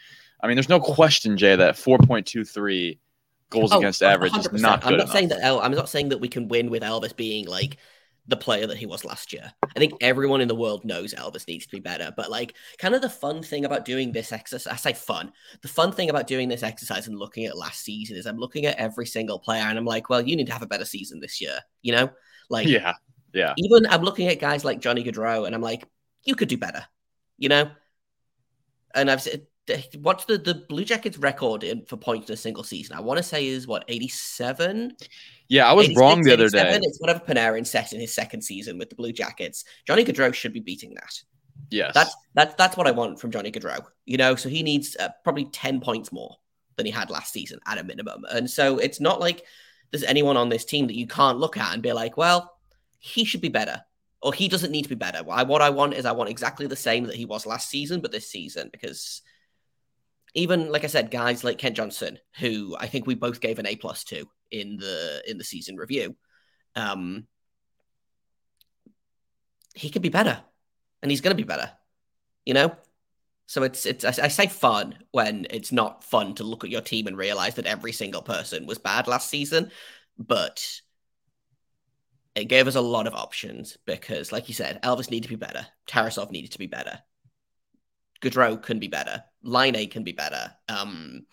I 0.42 0.48
mean, 0.48 0.56
there's 0.56 0.68
no 0.68 0.80
question, 0.80 1.37
Jay, 1.37 1.54
that 1.54 1.76
4.23 1.76 2.98
goals 3.50 3.72
oh, 3.72 3.78
against 3.78 4.02
average 4.02 4.32
100%. 4.32 4.54
is 4.54 4.62
not 4.62 4.80
good. 4.80 4.87
I'm 4.87 4.98
not 4.98 5.04
enough. 5.04 5.12
saying 5.12 5.28
that 5.28 5.38
El- 5.42 5.61
I'm 5.61 5.72
not 5.72 5.88
saying 5.88 6.08
that 6.08 6.18
we 6.18 6.28
can 6.28 6.48
win 6.48 6.70
with 6.70 6.82
Elvis 6.82 7.14
being 7.14 7.46
like 7.46 7.76
the 8.28 8.37
player 8.37 8.66
that 8.66 8.76
he 8.76 8.87
was 8.87 9.04
last 9.04 9.32
year. 9.32 9.52
I 9.64 9.78
think 9.78 9.94
everyone 10.00 10.40
in 10.40 10.48
the 10.48 10.54
world 10.54 10.85
knows 10.85 11.12
Elvis 11.14 11.46
needs 11.46 11.66
to 11.66 11.72
be 11.72 11.80
better. 11.80 12.12
But 12.16 12.30
like, 12.30 12.54
kind 12.78 12.94
of 12.94 13.02
the 13.02 13.11
fun 13.11 13.42
thing 13.42 13.64
about 13.64 13.85
doing 13.85 14.12
this 14.12 14.32
exercise, 14.32 14.72
I 14.72 14.76
say 14.76 14.92
fun. 14.92 15.32
The 15.62 15.68
fun 15.68 15.92
thing 15.92 16.08
about 16.08 16.26
doing 16.26 16.48
this 16.48 16.62
exercise 16.62 17.08
and 17.08 17.18
looking 17.18 17.46
at 17.46 17.58
last 17.58 17.82
season 17.82 18.16
is 18.16 18.26
I'm 18.26 18.38
looking 18.38 18.66
at 18.66 18.76
every 18.76 19.06
single 19.06 19.38
player 19.38 19.62
and 19.62 19.78
I'm 19.78 19.85
like, 19.85 20.08
well, 20.08 20.22
you 20.22 20.37
need 20.37 20.46
to 20.46 20.52
have 20.52 20.62
a 20.62 20.66
better 20.66 20.85
season 20.85 21.20
this 21.20 21.40
year. 21.40 21.58
You 21.82 21.92
know, 21.92 22.11
like 22.48 22.68
yeah, 22.68 22.94
yeah. 23.33 23.55
Even 23.57 23.87
I'm 23.87 24.03
looking 24.03 24.29
at 24.29 24.40
guys 24.40 24.64
like 24.64 24.81
Johnny 24.81 25.05
Gaudreau 25.05 25.47
and 25.47 25.55
I'm 25.55 25.62
like, 25.62 25.85
you 26.25 26.35
could 26.35 26.49
do 26.49 26.57
better. 26.57 26.85
You 27.38 27.49
know, 27.49 27.71
and 28.95 29.11
I've 29.11 29.23
said 29.23 29.47
what's 30.01 30.25
the 30.25 30.38
the 30.38 30.55
Blue 30.68 30.85
Jackets 30.85 31.18
record 31.18 31.64
in 31.64 31.85
for 31.87 31.97
points 31.97 32.29
in 32.29 32.35
a 32.35 32.37
single 32.37 32.64
season? 32.64 32.97
I 32.97 33.01
want 33.01 33.18
to 33.18 33.23
say 33.23 33.47
is 33.47 33.66
what 33.66 33.85
87. 33.88 34.97
Yeah, 35.49 35.68
I 35.68 35.73
was 35.73 35.95
wrong 35.95 36.23
the 36.23 36.33
other 36.33 36.49
day. 36.49 36.79
It's 36.83 36.99
whatever 37.01 37.21
Panarin 37.21 37.66
set 37.66 37.92
in 37.92 38.01
his 38.01 38.14
second 38.14 38.42
season 38.42 38.79
with 38.79 38.90
the 38.90 38.97
Blue 38.97 39.12
Jackets. 39.12 39.64
Johnny 39.87 40.05
Gaudreau 40.05 40.33
should 40.33 40.53
be 40.53 40.61
beating 40.61 40.95
that. 40.95 41.23
Yes, 41.71 41.95
that's 41.95 42.14
that's 42.35 42.55
that's 42.55 42.77
what 42.77 42.87
I 42.87 42.90
want 42.90 43.21
from 43.21 43.31
Johnny 43.31 43.53
Gaudreau. 43.53 43.85
You 44.05 44.16
know, 44.16 44.35
so 44.35 44.49
he 44.49 44.62
needs 44.62 44.97
uh, 44.99 45.11
probably 45.25 45.47
10 45.47 45.81
points 45.81 46.12
more 46.12 46.37
than 46.77 46.87
he 46.87 46.92
had 46.92 47.11
last 47.11 47.33
season 47.33 47.59
at 47.66 47.79
a 47.79 47.85
minimum. 47.85 48.25
And 48.31 48.49
so 48.49 48.79
it's 48.79 49.01
not 49.01 49.21
like 49.21 49.45
there's 49.90 50.05
anyone 50.05 50.37
on 50.37 50.49
this 50.49 50.64
team 50.64 50.87
that 50.87 50.97
you 50.97 51.07
can't 51.07 51.38
look 51.38 51.57
at 51.57 51.75
and 51.75 51.83
be 51.83 51.92
like, 51.92 52.16
well, 52.16 52.57
he 53.03 53.25
should 53.25 53.41
be 53.41 53.49
better 53.49 53.83
or 54.23 54.33
he 54.33 54.49
doesn't 54.49 54.71
need 54.71 54.85
to 54.85 54.88
be 54.88 54.95
better. 54.95 55.25
what 55.25 55.61
I 55.61 55.71
want 55.71 55.95
is 55.95 56.07
I 56.07 56.12
want 56.12 56.31
exactly 56.31 56.69
the 56.69 56.77
same 56.77 57.07
that 57.07 57.17
he 57.17 57.27
was 57.27 57.45
last 57.45 57.69
season, 57.69 58.01
but 58.01 58.12
this 58.12 58.31
season 58.31 58.71
because 58.71 59.21
even 60.35 60.71
like 60.71 60.85
I 60.85 60.87
said, 60.87 61.11
guys 61.11 61.43
like 61.43 61.59
Kent 61.59 61.77
Johnson, 61.77 62.19
who 62.38 62.77
I 62.79 62.87
think 62.87 63.07
we 63.07 63.17
both 63.17 63.41
gave 63.41 63.59
an 63.59 63.67
A 63.67 63.77
plus 63.77 64.05
to 64.05 64.27
in 64.51 64.77
the 64.77 65.23
in 65.27 65.37
the 65.37 65.45
season 65.45 65.77
review, 65.77 66.17
um, 66.77 67.27
he 69.75 69.91
could 69.91 70.03
be 70.03 70.09
better, 70.09 70.41
and 71.03 71.11
he's 71.11 71.21
going 71.21 71.37
to 71.37 71.43
be 71.43 71.47
better, 71.47 71.71
you 72.47 72.55
know. 72.55 72.75
So 73.47 73.65
it's 73.65 73.85
it's 73.85 74.05
I 74.05 74.29
say 74.29 74.47
fun 74.47 74.95
when 75.11 75.49
it's 75.51 75.73
not 75.73 76.05
fun 76.05 76.37
to 76.37 76.45
look 76.45 76.62
at 76.62 76.71
your 76.71 76.81
team 76.81 77.09
and 77.09 77.17
realize 77.17 77.57
that 77.57 77.67
every 77.67 77.93
single 77.93 78.23
person 78.23 78.67
was 78.67 78.79
bad 78.79 79.09
last 79.09 79.29
season, 79.29 79.71
but 80.17 80.65
it 82.35 82.45
gave 82.45 82.66
us 82.66 82.75
a 82.75 82.81
lot 82.81 83.07
of 83.07 83.14
options 83.14 83.77
because, 83.87 84.33
like 84.33 84.49
you 84.49 84.55
said, 84.55 84.83
Elvis 84.83 85.11
needed 85.11 85.25
to 85.25 85.37
be 85.37 85.37
better, 85.37 85.66
Tarasov 85.87 86.31
needed 86.31 86.53
to 86.53 86.59
be 86.59 86.66
better, 86.66 86.99
Gaudreau 88.23 88.62
can 88.62 88.79
be 88.79 88.88
better. 88.88 89.23
Laine 89.42 89.90
can 89.90 90.05
be 90.05 90.12
better. 90.12 90.53
Um, 90.68 91.27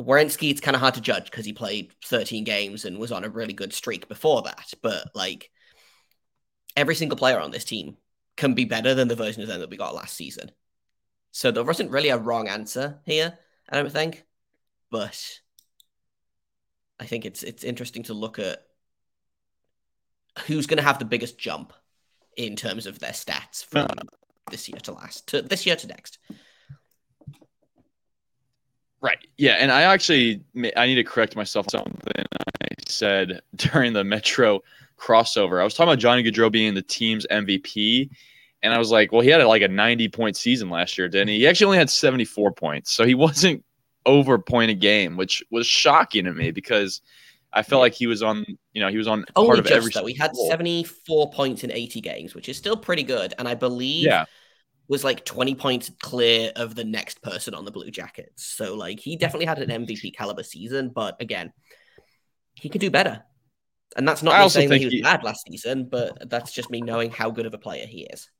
Werenski, 0.00 0.50
it's 0.50 0.60
kind 0.60 0.74
of 0.74 0.80
hard 0.80 0.94
to 0.94 1.00
judge 1.00 1.24
because 1.24 1.44
he 1.44 1.52
played 1.52 1.92
13 2.04 2.44
games 2.44 2.84
and 2.84 2.98
was 2.98 3.12
on 3.12 3.24
a 3.24 3.30
really 3.30 3.54
good 3.54 3.72
streak 3.72 4.08
before 4.08 4.42
that. 4.42 4.74
But 4.82 5.08
like 5.14 5.50
every 6.76 6.94
single 6.94 7.16
player 7.16 7.40
on 7.40 7.50
this 7.50 7.64
team 7.64 7.96
can 8.36 8.54
be 8.54 8.64
better 8.64 8.94
than 8.94 9.08
the 9.08 9.16
version 9.16 9.42
of 9.42 9.48
them 9.48 9.60
that 9.60 9.70
we 9.70 9.76
got 9.76 9.94
last 9.94 10.14
season. 10.14 10.50
So 11.30 11.50
there 11.50 11.64
wasn't 11.64 11.90
really 11.90 12.10
a 12.10 12.18
wrong 12.18 12.48
answer 12.48 13.00
here, 13.06 13.38
I 13.68 13.76
don't 13.76 13.92
think. 13.92 14.24
But 14.90 15.40
I 17.00 17.06
think 17.06 17.24
it's 17.24 17.42
it's 17.42 17.64
interesting 17.64 18.02
to 18.04 18.14
look 18.14 18.38
at 18.38 18.62
who's 20.46 20.66
going 20.66 20.78
to 20.78 20.82
have 20.82 20.98
the 20.98 21.04
biggest 21.04 21.38
jump 21.38 21.72
in 22.36 22.56
terms 22.56 22.86
of 22.86 22.98
their 22.98 23.12
stats 23.12 23.64
from 23.64 23.82
uh. 23.82 24.02
this 24.50 24.68
year 24.68 24.78
to 24.80 24.92
last, 24.92 25.28
to 25.28 25.42
this 25.42 25.66
year 25.66 25.76
to 25.76 25.86
next. 25.86 26.18
Right. 29.00 29.18
Yeah, 29.36 29.54
and 29.54 29.72
I 29.72 29.82
actually 29.82 30.44
I 30.76 30.86
need 30.86 30.94
to 30.94 31.04
correct 31.04 31.34
myself 31.34 31.66
on 31.74 31.80
something 31.80 32.24
I 32.60 32.66
said 32.86 33.40
during 33.56 33.92
the 33.92 34.04
Metro 34.04 34.60
crossover. 34.96 35.60
I 35.60 35.64
was 35.64 35.74
talking 35.74 35.90
about 35.90 35.98
Johnny 35.98 36.22
Gaudreau 36.22 36.52
being 36.52 36.74
the 36.74 36.82
team's 36.82 37.26
MVP, 37.28 38.08
and 38.62 38.72
I 38.72 38.78
was 38.78 38.92
like, 38.92 39.10
well, 39.10 39.20
he 39.20 39.28
had 39.28 39.42
like 39.44 39.62
a 39.62 39.68
90 39.68 40.08
point 40.08 40.36
season 40.36 40.70
last 40.70 40.96
year, 40.96 41.08
didn't 41.08 41.28
he? 41.28 41.38
He 41.38 41.48
actually 41.48 41.66
only 41.66 41.78
had 41.78 41.90
74 41.90 42.52
points, 42.52 42.92
so 42.92 43.04
he 43.04 43.14
wasn't 43.16 43.64
over 44.06 44.38
point 44.38 44.70
a 44.70 44.74
game, 44.74 45.16
which 45.16 45.42
was 45.50 45.66
shocking 45.66 46.24
to 46.24 46.32
me 46.32 46.52
because 46.52 47.02
I 47.52 47.62
felt 47.62 47.80
like 47.80 47.94
he 47.94 48.06
was 48.06 48.22
on, 48.22 48.44
you 48.72 48.80
know, 48.80 48.88
he 48.88 48.96
was 48.96 49.08
on 49.08 49.24
Only 49.36 49.48
part 49.48 49.58
of 49.58 49.66
just, 49.66 49.76
every. 49.76 49.92
Though. 49.92 50.06
He 50.06 50.16
had 50.16 50.34
74 50.34 51.32
points 51.32 51.64
in 51.64 51.70
80 51.70 52.00
games, 52.00 52.34
which 52.34 52.48
is 52.48 52.56
still 52.56 52.76
pretty 52.76 53.02
good, 53.02 53.34
and 53.38 53.46
I 53.46 53.54
believe 53.54 54.06
yeah 54.06 54.24
was 54.88 55.04
like 55.04 55.24
20 55.24 55.54
points 55.54 55.90
clear 56.02 56.52
of 56.56 56.74
the 56.74 56.84
next 56.84 57.22
person 57.22 57.54
on 57.54 57.64
the 57.64 57.70
Blue 57.70 57.90
Jackets. 57.90 58.44
So 58.44 58.74
like 58.74 59.00
he 59.00 59.16
definitely 59.16 59.46
had 59.46 59.58
an 59.58 59.70
hmm. 59.70 59.84
MVP 59.84 60.14
caliber 60.14 60.42
season, 60.42 60.90
but 60.94 61.16
again, 61.20 61.52
he 62.54 62.68
could 62.68 62.80
do 62.80 62.90
better. 62.90 63.22
And 63.96 64.06
that's 64.06 64.22
not 64.22 64.40
me 64.40 64.48
saying 64.48 64.68
that 64.70 64.78
he 64.78 64.84
was 64.86 64.94
he, 64.94 65.02
bad 65.02 65.22
last 65.22 65.46
season, 65.46 65.88
but 65.90 66.30
that's 66.30 66.52
just 66.52 66.70
me 66.70 66.80
knowing 66.80 67.10
how 67.10 67.30
good 67.30 67.46
of 67.46 67.54
a 67.54 67.58
player 67.58 67.86
he 67.86 68.06
is. 68.10 68.30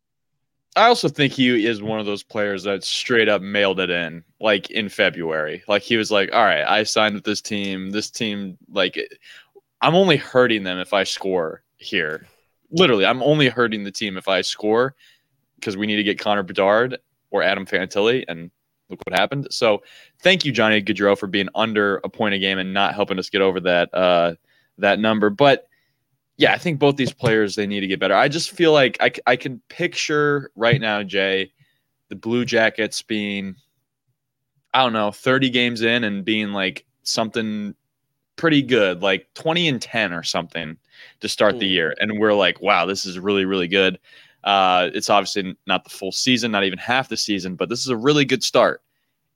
I 0.75 0.87
also 0.87 1.09
think 1.09 1.33
he 1.35 1.67
is 1.67 1.83
one 1.83 2.01
of 2.01 2.07
those 2.07 2.23
players 2.23 2.63
that 2.63 2.83
straight 2.83 3.29
up 3.29 3.43
mailed 3.43 3.79
it 3.79 3.91
in, 3.91 4.25
like 4.41 4.71
in 4.71 4.89
February. 4.89 5.63
Like 5.69 5.83
he 5.83 5.97
was 5.97 6.11
like, 6.11 6.33
"All 6.33 6.45
right, 6.45 6.65
I 6.65 6.83
signed 6.85 7.15
with 7.15 7.25
this 7.25 7.43
team. 7.43 7.91
This 7.91 8.11
team, 8.11 8.57
like, 8.71 8.99
I'm 9.83 9.95
only 9.95 10.17
hurting 10.17 10.63
them 10.63 10.79
if 10.79 10.95
I 10.95 11.05
score 11.05 11.63
here. 11.77 12.27
Literally, 12.71 13.05
I'm 13.05 13.23
only 13.23 13.49
hurting 13.49 13.85
the 13.85 13.91
team 13.91 14.17
if 14.17 14.29
I 14.29 14.41
score 14.41 14.95
because 15.57 15.77
we 15.77 15.87
need 15.87 15.97
to 15.97 16.03
get 16.03 16.19
Connor 16.19 16.43
Bedard 16.43 16.99
or 17.31 17.43
Adam 17.43 17.67
Fantilli, 17.67 18.25
and 18.29 18.51
look 18.89 19.01
what 19.05 19.19
happened. 19.19 19.49
So 19.51 19.83
thank 20.23 20.45
you, 20.45 20.53
Johnny 20.53 20.81
Gaudreau, 20.81 21.19
for 21.19 21.27
being 21.27 21.49
under 21.55 21.97
a 21.99 22.09
point 22.09 22.35
a 22.35 22.39
game 22.39 22.59
and 22.59 22.73
not 22.73 22.95
helping 22.95 23.19
us 23.19 23.29
get 23.29 23.43
over 23.43 23.61
that 23.61 23.93
uh, 23.93 24.35
that 24.79 24.99
number. 24.99 25.29
But 25.29 25.69
yeah, 26.37 26.53
I 26.53 26.59
think 26.59 26.79
both 26.79 26.97
these 26.97 27.13
players 27.13 27.55
they 27.55 27.67
need 27.67 27.81
to 27.81 27.87
get 27.87 28.01
better. 28.01 28.15
I 28.15 28.29
just 28.29 28.51
feel 28.51 28.73
like 28.73 28.97
I, 29.01 29.13
I 29.27 29.37
can 29.37 29.61
picture 29.69 30.51
right 30.57 30.81
now, 30.81 31.03
Jay, 31.03 31.53
the 32.09 32.17
Blue 32.17 32.45
Jackets 32.45 33.03
being 33.03 33.57
I 34.75 34.83
don't 34.83 34.93
know, 34.93 35.11
30 35.11 35.51
games 35.51 35.83
in 35.83 36.05
and 36.05 36.25
being 36.25 36.53
like 36.53 36.87
something 37.03 37.75
pretty 38.37 38.63
good, 38.63 39.03
like 39.03 39.29
20 39.35 39.69
and 39.69 39.83
10 39.83 40.13
or 40.13 40.23
something 40.23 40.77
to 41.21 41.29
start 41.29 41.59
the 41.59 41.67
year. 41.67 41.95
And 42.01 42.19
we're 42.19 42.33
like, 42.33 42.61
wow, 42.61 42.87
this 42.87 43.05
is 43.05 43.19
really, 43.19 43.45
really 43.45 43.69
good. 43.69 43.99
Uh, 44.45 44.89
it's 44.95 45.11
obviously 45.11 45.57
not 45.67 45.85
the 45.85 45.91
full 45.91 46.13
season, 46.13 46.51
not 46.51 46.65
even 46.65 46.79
half 46.79 47.09
the 47.09 47.17
season, 47.17 47.55
but 47.55 47.69
this 47.69 47.81
is 47.81 47.89
a 47.89 47.97
really 47.97 48.25
good 48.25 48.43
start. 48.43 48.83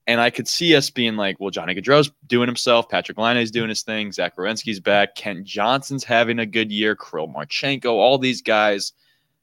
And 0.07 0.21
I 0.21 0.31
could 0.31 0.47
see 0.47 0.77
us 0.77 0.89
being 0.89 1.17
like, 1.17 1.41
well, 1.41 1.51
Johnny 1.51 1.75
Gaudreau's 1.75 2.13
doing 2.27 2.47
himself, 2.47 2.89
Patrik 2.89 3.19
Laine's 3.19 3.51
doing 3.51 3.69
his 3.69 3.83
thing, 3.83 4.13
Zach 4.13 4.37
Werenski's 4.37 4.79
back, 4.79 5.17
Kent 5.17 5.45
Johnson's 5.45 6.05
having 6.05 6.39
a 6.39 6.47
good 6.47 6.71
year, 6.71 6.95
Kirill 6.95 7.29
Marchenko, 7.29 7.87
all 7.87 8.19
these 8.19 8.41
guys. 8.41 8.93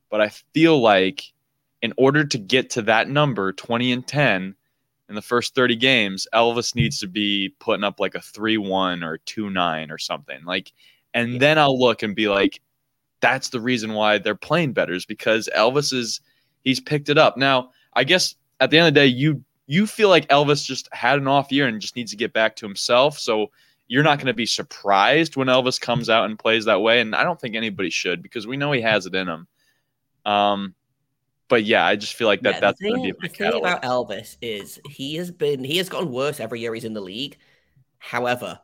But 0.10 0.21
I 0.21 0.30
feel 0.54 0.80
like 0.80 1.23
in 1.82 1.93
order 1.97 2.23
to 2.23 2.38
get 2.38 2.69
to 2.71 2.84
that 2.84 3.10
number, 3.10 3.52
20 3.52 3.91
and 3.91 4.08
10 4.08 4.56
in 5.10 5.15
the 5.15 5.21
first 5.21 5.54
30 5.54 5.76
games, 5.76 6.28
Elvis 6.34 6.76
needs 6.76 6.99
to 6.99 7.08
be 7.08 7.54
putting 7.60 7.84
up 7.84 7.99
like 7.99 8.15
a 8.15 8.21
3 8.21 8.58
1 8.58 9.04
or 9.04 9.17
2 9.17 9.49
9 9.49 9.91
or 9.91 9.97
something. 9.97 10.45
Like, 10.45 10.71
and 11.13 11.41
then 11.41 11.58
I'll 11.58 11.78
look 11.78 12.04
and 12.04 12.15
be 12.15 12.30
like, 12.30 12.62
that's 13.19 13.49
the 13.49 13.60
reason 13.60 13.93
why 13.93 14.17
they're 14.17 14.36
playing 14.36 14.73
better 14.73 14.93
is 14.93 15.06
because 15.06 15.49
Elvis 15.56 15.93
is 15.93 16.21
he's 16.63 16.80
picked 16.80 17.10
it 17.10 17.17
up. 17.17 17.38
Now, 17.38 17.71
I 17.93 18.06
guess 18.06 18.36
at 18.60 18.71
the 18.71 18.78
end 18.78 18.88
of 18.88 18.93
the 18.93 18.99
day, 19.02 19.08
you 19.08 19.43
you 19.65 19.88
feel 19.88 20.10
like 20.10 20.28
Elvis 20.28 20.65
just 20.65 20.89
had 20.93 21.19
an 21.19 21.28
off 21.28 21.52
year 21.52 21.67
and 21.67 21.80
just 21.80 21.95
needs 21.95 22.12
to 22.12 22.17
get 22.17 22.34
back 22.34 22.56
to 22.58 22.65
himself. 22.65 23.17
So 23.17 23.52
you're 23.88 24.04
not 24.04 24.17
going 24.17 24.28
to 24.28 24.34
be 24.34 24.45
surprised 24.45 25.36
when 25.36 25.47
Elvis 25.47 25.80
comes 25.80 26.10
out 26.10 26.26
and 26.26 26.39
plays 26.39 26.65
that 26.65 26.82
way. 26.82 26.99
And 26.99 27.15
I 27.15 27.23
don't 27.23 27.39
think 27.39 27.56
anybody 27.56 27.89
should 27.89 28.21
because 28.21 28.47
we 28.47 28.58
know 28.58 28.71
he 28.71 28.82
has 28.82 29.06
it 29.06 29.15
in 29.15 29.28
him. 29.28 29.47
Um, 30.26 30.76
but 31.47 31.63
yeah, 31.63 31.86
I 31.86 31.95
just 31.95 32.15
feel 32.15 32.28
like 32.28 32.41
that. 32.41 32.56
Yeah, 32.56 32.60
that's 32.60 32.80
the 32.80 32.91
thing, 32.91 33.13
the 33.21 33.28
thing 33.30 33.54
about 33.54 33.84
Elvis 33.84 34.38
is 34.41 34.80
he 34.89 35.15
has 35.15 35.30
been 35.32 35.63
he 35.63 35.78
has 35.78 35.89
gotten 35.89 36.12
worse 36.12 36.39
every 36.39 36.62
year 36.62 36.73
he's 36.73 36.86
in 36.86 36.93
the 36.93 37.02
league. 37.02 37.38
However, 37.99 38.60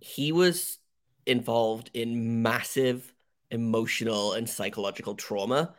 he 0.00 0.30
was 0.32 0.78
involved 1.26 1.90
in 1.94 2.42
massive 2.42 3.12
emotional 3.50 4.34
and 4.34 4.48
psychological 4.48 5.14
trauma 5.14 5.74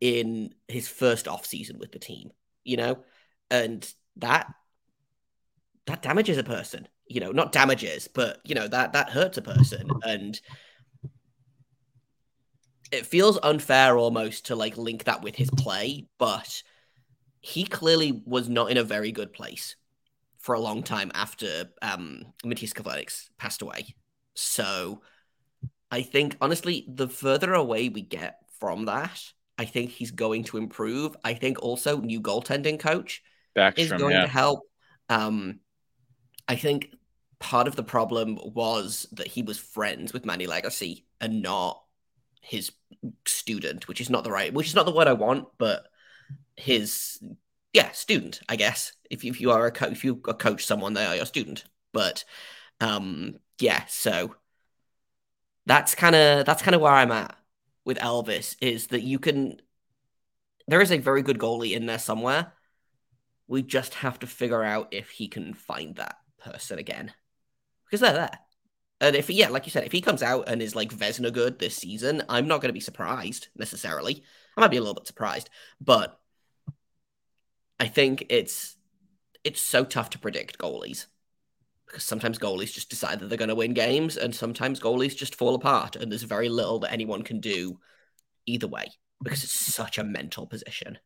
in 0.00 0.54
his 0.68 0.88
first 0.88 1.28
off 1.28 1.46
season 1.46 1.78
with 1.78 1.92
the 1.92 1.98
team, 1.98 2.30
you 2.64 2.76
know, 2.76 2.98
and 3.50 3.92
that 4.16 4.46
that 5.86 6.02
damages 6.02 6.38
a 6.38 6.44
person, 6.44 6.88
you 7.06 7.20
know, 7.20 7.30
not 7.30 7.52
damages, 7.52 8.08
but 8.08 8.40
you 8.44 8.54
know 8.54 8.68
that 8.68 8.92
that 8.92 9.10
hurts 9.10 9.38
a 9.38 9.42
person, 9.42 9.90
and 10.02 10.40
it 12.90 13.06
feels 13.06 13.38
unfair 13.42 13.98
almost 13.98 14.46
to 14.46 14.56
like 14.56 14.76
link 14.76 15.04
that 15.04 15.22
with 15.22 15.34
his 15.34 15.50
play, 15.50 16.06
but 16.18 16.62
he 17.40 17.64
clearly 17.64 18.22
was 18.24 18.48
not 18.48 18.70
in 18.70 18.76
a 18.78 18.84
very 18.84 19.12
good 19.12 19.32
place 19.32 19.76
for 20.38 20.54
a 20.54 20.60
long 20.60 20.82
time 20.82 21.10
after 21.14 21.70
um 21.82 22.22
Matiss 22.44 22.72
Kivlenieks 22.72 23.30
passed 23.38 23.62
away. 23.62 23.94
So 24.34 25.02
I 25.90 26.02
think 26.02 26.36
honestly, 26.40 26.86
the 26.88 27.08
further 27.08 27.54
away 27.54 27.88
we 27.88 28.02
get 28.02 28.38
from 28.58 28.86
that, 28.86 29.20
I 29.58 29.64
think 29.64 29.90
he's 29.90 30.10
going 30.10 30.44
to 30.44 30.56
improve. 30.56 31.16
I 31.24 31.34
think 31.34 31.62
also 31.62 32.00
new 32.00 32.20
goaltending 32.20 32.78
coach 32.78 33.22
Backstrom, 33.56 33.78
is 33.78 33.92
going 33.92 34.14
yeah. 34.14 34.22
to 34.22 34.28
help. 34.28 34.60
Um, 35.08 35.60
I 36.48 36.56
think 36.56 36.94
part 37.38 37.68
of 37.68 37.76
the 37.76 37.82
problem 37.82 38.38
was 38.42 39.06
that 39.12 39.26
he 39.26 39.42
was 39.42 39.58
friends 39.58 40.12
with 40.12 40.26
Manny 40.26 40.46
Legace 40.46 41.02
and 41.20 41.42
not 41.42 41.82
his 42.40 42.72
student, 43.26 43.88
which 43.88 44.00
is 44.00 44.10
not 44.10 44.24
the 44.24 44.30
right, 44.30 44.52
which 44.52 44.68
is 44.68 44.74
not 44.74 44.86
the 44.86 44.92
word 44.92 45.08
I 45.08 45.14
want, 45.14 45.48
but 45.58 45.86
his 46.56 47.22
yeah 47.72 47.90
student, 47.92 48.40
I 48.48 48.56
guess. 48.56 48.92
If 49.10 49.24
if 49.24 49.40
you 49.40 49.50
are 49.50 49.66
a 49.66 49.72
co- 49.72 49.86
if 49.86 50.04
you 50.04 50.16
coach 50.16 50.64
someone, 50.66 50.94
they 50.94 51.04
are 51.04 51.16
your 51.16 51.26
student. 51.26 51.64
But 51.92 52.24
um, 52.80 53.36
yeah, 53.58 53.84
so 53.88 54.34
that's 55.66 55.94
kind 55.94 56.14
of 56.14 56.44
that's 56.44 56.62
kind 56.62 56.74
of 56.74 56.80
where 56.80 56.92
I'm 56.92 57.12
at 57.12 57.36
with 57.84 57.98
Elvis 57.98 58.56
is 58.60 58.88
that 58.88 59.02
you 59.02 59.18
can 59.18 59.60
there 60.66 60.80
is 60.80 60.92
a 60.92 60.98
very 60.98 61.22
good 61.22 61.38
goalie 61.38 61.74
in 61.74 61.86
there 61.86 61.98
somewhere. 61.98 62.52
We 63.46 63.62
just 63.62 63.94
have 63.94 64.18
to 64.20 64.26
figure 64.26 64.62
out 64.62 64.88
if 64.92 65.10
he 65.10 65.28
can 65.28 65.54
find 65.54 65.96
that 65.96 66.16
person 66.38 66.78
again. 66.78 67.12
Because 67.86 68.00
they're 68.00 68.12
there. 68.12 68.38
And 69.00 69.16
if 69.16 69.28
yeah, 69.28 69.48
like 69.48 69.66
you 69.66 69.70
said, 69.70 69.84
if 69.84 69.92
he 69.92 70.00
comes 70.00 70.22
out 70.22 70.48
and 70.48 70.62
is 70.62 70.74
like 70.74 70.90
Vezina 70.90 71.32
good 71.32 71.58
this 71.58 71.76
season, 71.76 72.22
I'm 72.28 72.48
not 72.48 72.60
going 72.60 72.70
to 72.70 72.74
be 72.74 72.80
surprised 72.80 73.48
necessarily. 73.56 74.22
I 74.56 74.60
might 74.60 74.70
be 74.70 74.76
a 74.76 74.80
little 74.80 74.94
bit 74.94 75.06
surprised, 75.06 75.50
but 75.80 76.18
I 77.78 77.86
think 77.86 78.26
it's 78.30 78.76
it's 79.42 79.60
so 79.60 79.84
tough 79.84 80.10
to 80.10 80.18
predict 80.18 80.58
goalies 80.58 81.06
because 81.86 82.04
sometimes 82.04 82.38
goalies 82.38 82.72
just 82.72 82.88
decide 82.88 83.20
that 83.20 83.28
they're 83.28 83.36
going 83.36 83.48
to 83.48 83.54
win 83.54 83.74
games, 83.74 84.16
and 84.16 84.34
sometimes 84.34 84.80
goalies 84.80 85.16
just 85.16 85.34
fall 85.34 85.54
apart, 85.54 85.96
and 85.96 86.10
there's 86.10 86.22
very 86.22 86.48
little 86.48 86.78
that 86.78 86.92
anyone 86.92 87.22
can 87.22 87.40
do 87.40 87.78
either 88.46 88.66
way 88.66 88.86
because 89.22 89.44
it's 89.44 89.52
such 89.52 89.98
a 89.98 90.04
mental 90.04 90.46
position. 90.46 90.98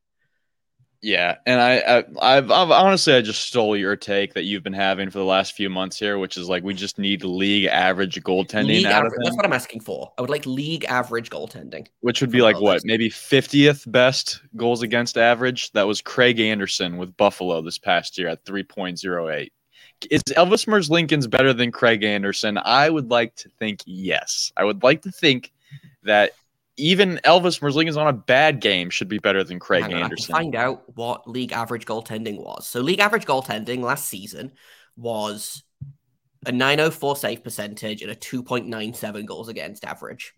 Yeah, 1.00 1.36
and 1.46 1.60
I, 1.60 1.76
I 1.76 1.98
I've, 2.20 2.50
I've, 2.50 2.70
honestly 2.72 3.14
I 3.14 3.22
just 3.22 3.42
stole 3.42 3.76
your 3.76 3.94
take 3.94 4.34
that 4.34 4.44
you've 4.44 4.64
been 4.64 4.72
having 4.72 5.10
for 5.10 5.18
the 5.18 5.24
last 5.24 5.52
few 5.52 5.70
months 5.70 5.96
here, 5.96 6.18
which 6.18 6.36
is 6.36 6.48
like 6.48 6.64
we 6.64 6.74
just 6.74 6.98
need 6.98 7.22
league 7.22 7.66
average 7.66 8.20
goaltending 8.24 8.66
league 8.66 8.86
average. 8.86 9.12
That's 9.22 9.36
what 9.36 9.46
I'm 9.46 9.52
asking 9.52 9.80
for. 9.80 10.12
I 10.18 10.22
would 10.22 10.30
like 10.30 10.44
league 10.44 10.84
average 10.86 11.30
goaltending, 11.30 11.86
which 12.00 12.20
would 12.20 12.32
be 12.32 12.42
like 12.42 12.60
what, 12.60 12.82
maybe 12.84 13.10
50th 13.10 13.90
best 13.92 14.40
goals 14.56 14.82
against 14.82 15.16
average. 15.16 15.70
That 15.72 15.86
was 15.86 16.00
Craig 16.00 16.40
Anderson 16.40 16.96
with 16.96 17.16
Buffalo 17.16 17.62
this 17.62 17.78
past 17.78 18.18
year 18.18 18.26
at 18.28 18.44
3.08. 18.44 19.50
Is 20.10 20.22
Elvis 20.30 20.66
Merzlikins 20.66 21.30
better 21.30 21.52
than 21.52 21.70
Craig 21.70 22.02
Anderson? 22.02 22.58
I 22.58 22.90
would 22.90 23.10
like 23.10 23.36
to 23.36 23.48
think 23.48 23.82
yes. 23.86 24.52
I 24.56 24.64
would 24.64 24.82
like 24.82 25.02
to 25.02 25.12
think 25.12 25.52
that 26.02 26.32
even 26.78 27.20
Elvis 27.24 27.60
Merzlikins 27.60 27.96
on 27.96 28.06
a 28.06 28.12
bad 28.12 28.60
game 28.60 28.88
should 28.88 29.08
be 29.08 29.18
better 29.18 29.42
than 29.42 29.58
Craig 29.58 29.84
Anderson. 29.92 30.32
find 30.32 30.54
out 30.54 30.84
what 30.96 31.28
league 31.28 31.52
average 31.52 31.84
goaltending 31.84 32.38
was. 32.38 32.66
So 32.66 32.80
league 32.80 33.00
average 33.00 33.26
goaltending 33.26 33.80
last 33.80 34.08
season 34.08 34.52
was 34.96 35.64
a 36.46 36.52
904 36.52 37.16
save 37.16 37.42
percentage 37.42 38.00
and 38.02 38.10
a 38.10 38.14
2.97 38.14 39.26
goals 39.26 39.48
against 39.48 39.84
average. 39.84 40.34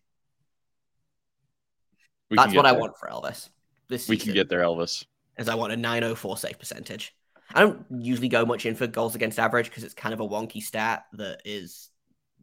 We 2.30 2.36
That's 2.36 2.54
what 2.54 2.62
there. 2.62 2.74
I 2.74 2.76
want 2.76 2.96
for 2.96 3.08
Elvis. 3.08 3.50
This 3.88 4.08
we 4.08 4.16
can 4.16 4.32
get 4.32 4.48
there, 4.48 4.60
Elvis. 4.60 5.04
As 5.36 5.48
I 5.48 5.54
want 5.54 5.72
a 5.72 5.76
904 5.76 6.38
save 6.38 6.58
percentage. 6.58 7.14
I 7.52 7.60
don't 7.60 7.84
usually 7.90 8.28
go 8.28 8.46
much 8.46 8.64
in 8.64 8.76
for 8.76 8.86
goals 8.86 9.16
against 9.16 9.38
average 9.38 9.66
because 9.68 9.84
it's 9.84 9.94
kind 9.94 10.14
of 10.14 10.20
a 10.20 10.28
wonky 10.28 10.62
stat 10.62 11.04
that 11.14 11.42
is 11.44 11.90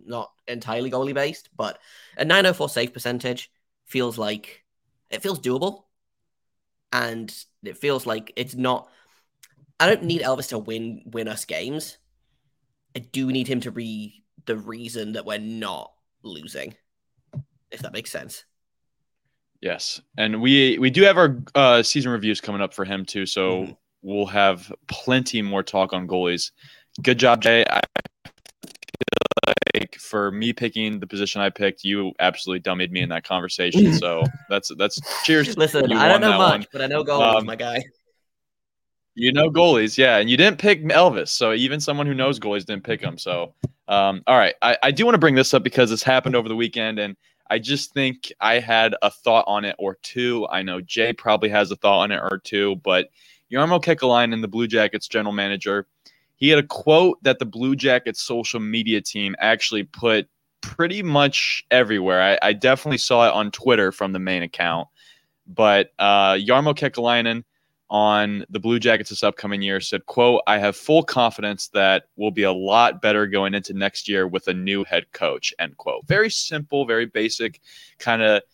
not 0.06 0.32
entirely 0.48 0.92
goalie 0.92 1.14
based, 1.14 1.50
but 1.56 1.80
a 2.18 2.26
904 2.26 2.70
save 2.70 2.94
percentage 2.94 3.50
feels 3.88 4.18
like 4.18 4.64
it 5.10 5.22
feels 5.22 5.40
doable. 5.40 5.84
And 6.94 7.34
it 7.64 7.78
feels 7.78 8.06
like 8.06 8.32
it's 8.36 8.56
not 8.56 8.90
I 9.80 9.88
don't 9.88 10.04
need 10.04 10.22
Elvis 10.22 10.50
to 10.50 10.60
win 10.60 11.02
win 11.06 11.28
us 11.28 11.46
games. 11.46 11.98
I 12.96 13.00
do 13.00 13.32
need 13.32 13.48
him 13.48 13.60
to 13.62 13.72
be 13.72 14.24
the 14.46 14.58
reason 14.58 15.14
that 15.14 15.26
we're 15.26 15.40
not 15.40 15.92
losing. 16.24 16.76
If 17.70 17.82
that 17.82 17.94
makes 17.94 18.12
sense. 18.12 18.46
Yes. 19.62 20.02
And 20.18 20.42
we 20.42 20.78
we 20.80 20.90
do 20.90 21.04
have 21.04 21.18
our 21.18 21.38
uh, 21.56 21.84
season 21.84 22.12
reviews 22.12 22.42
coming 22.42 22.62
up 22.62 22.74
for 22.74 22.86
him 22.86 23.06
too, 23.06 23.26
so 23.26 23.64
mm-hmm. 23.64 23.72
we'll 24.02 24.26
have 24.28 24.72
plenty 24.88 25.42
more 25.42 25.64
talk 25.64 25.94
on 25.94 26.08
goalies. 26.08 26.52
Good 27.02 27.20
job, 27.20 27.42
Jay. 27.42 27.66
I 27.70 27.82
for 30.00 30.32
me 30.32 30.54
picking 30.54 31.00
the 31.00 31.08
position 31.08 31.42
I 31.42 31.50
picked, 31.50 31.84
you 31.84 32.14
absolutely 32.20 32.62
dummied 32.62 32.92
me 32.92 33.02
in 33.02 33.10
that 33.10 33.24
conversation. 33.24 33.94
So 33.98 34.24
that's 34.50 34.72
that's 34.78 35.00
cheers. 35.24 35.58
Listen, 35.58 35.92
I 35.92 36.08
don't 36.08 36.22
know 36.22 36.38
much, 36.38 36.60
one. 36.60 36.66
but 36.72 36.82
I 36.82 36.88
know 36.88 37.04
goalies, 37.04 37.36
um, 37.36 37.46
my 37.46 37.56
guy. 37.56 37.84
You 39.16 39.32
know 39.32 39.50
goalies, 39.50 39.98
yeah, 39.98 40.18
and 40.18 40.30
you 40.30 40.38
didn't 40.38 40.60
pick 40.60 40.84
Elvis, 40.84 41.30
so 41.30 41.54
even 41.54 41.80
someone 41.80 42.06
who 42.06 42.14
knows 42.14 42.40
goalies 42.40 42.66
didn't 42.66 42.84
pick 42.84 43.02
him. 43.02 43.18
So, 43.18 43.56
um, 43.88 44.22
all 44.28 44.38
right, 44.38 44.54
I, 44.62 44.78
I 44.84 44.92
do 44.92 45.06
want 45.06 45.16
to 45.16 45.20
bring 45.20 45.34
this 45.34 45.54
up 45.54 45.64
because 45.64 45.90
this 45.90 46.04
happened 46.04 46.36
over 46.36 46.48
the 46.48 46.56
weekend, 46.56 47.00
and 47.00 47.16
I 47.50 47.58
just 47.60 47.94
think 47.94 48.32
I 48.40 48.60
had 48.60 48.96
a 49.02 49.10
thought 49.10 49.46
on 49.48 49.66
it 49.66 49.76
or 49.80 49.98
two. 50.04 50.48
I 50.52 50.62
know 50.62 50.82
Jay 50.82 51.14
probably 51.14 51.50
has 51.50 51.72
a 51.72 51.76
thought 51.76 52.02
on 52.02 52.12
it 52.12 52.20
or 52.20 52.38
two, 52.38 52.76
but 52.84 53.10
Jarmo 53.52 53.82
Kekalainen, 53.82 54.42
the 54.42 54.48
Blue 54.48 54.68
Jackets 54.68 55.08
general 55.08 55.34
manager, 55.34 55.88
he 56.38 56.50
had 56.50 56.60
a 56.60 56.64
quote 56.64 57.22
that 57.24 57.40
the 57.40 57.46
Blue 57.46 57.76
Jackets 57.76 58.22
social 58.22 58.60
media 58.60 59.02
team 59.02 59.36
actually 59.40 59.84
put 59.84 60.28
pretty 60.62 61.04
much 61.04 61.66
everywhere. 61.70 62.22
I, 62.22 62.50
I 62.50 62.54
definitely 62.54 62.98
saw 62.98 63.28
it 63.28 63.34
on 63.34 63.52
Twitter 63.52 63.92
from 63.92 64.14
the 64.14 64.20
main 64.20 64.44
account. 64.44 64.88
But 65.46 65.92
uh, 66.00 66.34
Jarmo 66.36 66.76
Kekalainen 66.76 67.44
on 67.90 68.46
the 68.50 68.60
Blue 68.60 68.80
Jackets 68.80 69.10
this 69.10 69.24
upcoming 69.24 69.62
year 69.62 69.80
said, 69.80 70.06
quote, 70.06 70.42
I 70.48 70.58
have 70.58 70.76
full 70.76 71.04
confidence 71.04 71.70
that 71.70 72.06
we'll 72.16 72.32
be 72.32 72.44
a 72.44 72.52
lot 72.52 73.02
better 73.02 73.28
going 73.28 73.54
into 73.54 73.74
next 73.74 74.08
year 74.08 74.28
with 74.28 74.48
a 74.48 74.54
new 74.54 74.84
head 74.84 75.12
coach, 75.14 75.54
end 75.60 75.78
quote. 75.78 76.06
Very 76.08 76.30
simple, 76.30 76.86
very 76.86 77.06
basic 77.06 77.62
kind 78.00 78.22
of– 78.22 78.42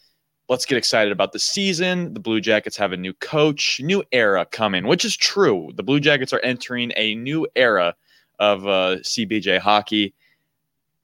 let's 0.49 0.65
get 0.65 0.77
excited 0.77 1.11
about 1.11 1.31
the 1.31 1.39
season. 1.39 2.13
The 2.13 2.19
Blue 2.19 2.41
Jackets 2.41 2.77
have 2.77 2.91
a 2.91 2.97
new 2.97 3.13
coach, 3.13 3.79
new 3.81 4.03
era 4.11 4.45
coming, 4.51 4.87
which 4.87 5.05
is 5.05 5.15
true. 5.15 5.71
The 5.75 5.83
Blue 5.83 5.99
Jackets 5.99 6.33
are 6.33 6.41
entering 6.41 6.91
a 6.95 7.15
new 7.15 7.47
era 7.55 7.95
of 8.39 8.67
uh, 8.67 8.97
CBJ 9.01 9.59
hockey. 9.59 10.13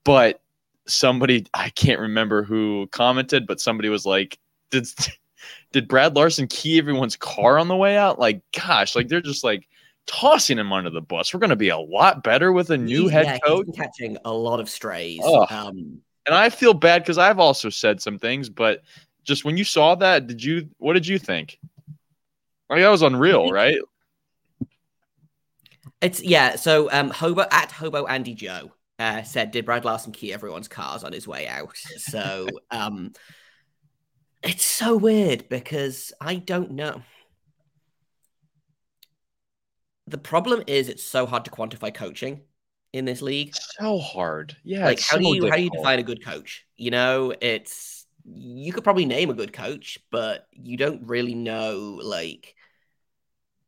But 0.04 0.42
somebody, 0.86 1.46
I 1.54 1.70
can't 1.70 2.00
remember 2.00 2.42
who 2.42 2.88
commented, 2.88 3.46
but 3.46 3.60
somebody 3.60 3.88
was 3.88 4.04
like, 4.04 4.38
did, 4.70 4.86
did 5.72 5.88
Brad 5.88 6.16
Larsen 6.16 6.46
key 6.46 6.78
everyone's 6.78 7.16
car 7.16 7.58
on 7.58 7.68
the 7.68 7.76
way 7.76 7.96
out? 7.96 8.18
Like, 8.18 8.42
gosh, 8.52 8.94
like 8.94 9.08
they're 9.08 9.20
just 9.20 9.44
like 9.44 9.68
tossing 10.06 10.58
him 10.58 10.72
under 10.72 10.90
the 10.90 11.00
bus. 11.00 11.32
We're 11.32 11.40
going 11.40 11.50
to 11.50 11.56
be 11.56 11.68
a 11.68 11.78
lot 11.78 12.22
better 12.22 12.52
with 12.52 12.70
a 12.70 12.76
new 12.78 13.08
head 13.08 13.40
coach. 13.44 13.66
catching 13.74 14.18
a 14.24 14.32
lot 14.32 14.60
of 14.60 14.68
strays. 14.68 15.20
Oh. 15.22 15.46
Um, 15.48 16.00
and 16.26 16.34
I 16.34 16.50
feel 16.50 16.74
bad 16.74 17.02
because 17.02 17.18
I've 17.18 17.38
also 17.38 17.70
said 17.70 18.00
some 18.00 18.18
things, 18.18 18.48
but 18.48 18.82
just 19.30 19.44
when 19.44 19.56
you 19.56 19.62
saw 19.62 19.94
that, 19.94 20.26
did 20.26 20.42
you 20.42 20.68
what 20.78 20.94
did 20.94 21.06
you 21.06 21.18
think? 21.18 21.58
Like 22.68 22.80
that 22.80 22.88
was 22.88 23.02
unreal, 23.02 23.50
right? 23.50 23.78
It's 26.00 26.20
yeah. 26.20 26.56
So 26.56 26.90
um, 26.90 27.10
Hobo 27.10 27.46
at 27.50 27.70
Hobo 27.70 28.06
Andy 28.06 28.34
Joe 28.34 28.72
uh, 28.98 29.22
said, 29.22 29.52
"Did 29.52 29.64
Brad 29.64 29.84
Larsen 29.84 30.12
key 30.12 30.32
everyone's 30.32 30.66
cars 30.66 31.04
on 31.04 31.12
his 31.12 31.28
way 31.28 31.46
out?" 31.46 31.76
So 31.76 32.48
um, 32.72 33.12
it's 34.42 34.64
so 34.64 34.96
weird 34.96 35.48
because 35.48 36.12
I 36.20 36.36
don't 36.36 36.72
know. 36.72 37.02
The 40.08 40.18
problem 40.18 40.64
is 40.66 40.88
it's 40.88 41.04
so 41.04 41.24
hard 41.24 41.44
to 41.44 41.52
quantify 41.52 41.94
coaching 41.94 42.40
in 42.92 43.04
this 43.04 43.22
league. 43.22 43.54
So 43.54 43.98
hard, 43.98 44.56
yeah. 44.64 44.86
Like 44.86 45.00
how 45.00 45.16
so 45.16 45.18
do 45.18 45.28
you 45.28 45.34
difficult. 45.34 45.50
how 45.50 45.56
do 45.56 45.62
you 45.62 45.70
define 45.70 45.98
a 46.00 46.02
good 46.02 46.24
coach? 46.24 46.66
You 46.76 46.90
know, 46.90 47.32
it's 47.40 47.99
you 48.24 48.72
could 48.72 48.84
probably 48.84 49.06
name 49.06 49.30
a 49.30 49.34
good 49.34 49.52
coach, 49.52 49.98
but 50.10 50.46
you 50.52 50.76
don't 50.76 51.06
really 51.06 51.34
know 51.34 52.00
like 52.02 52.54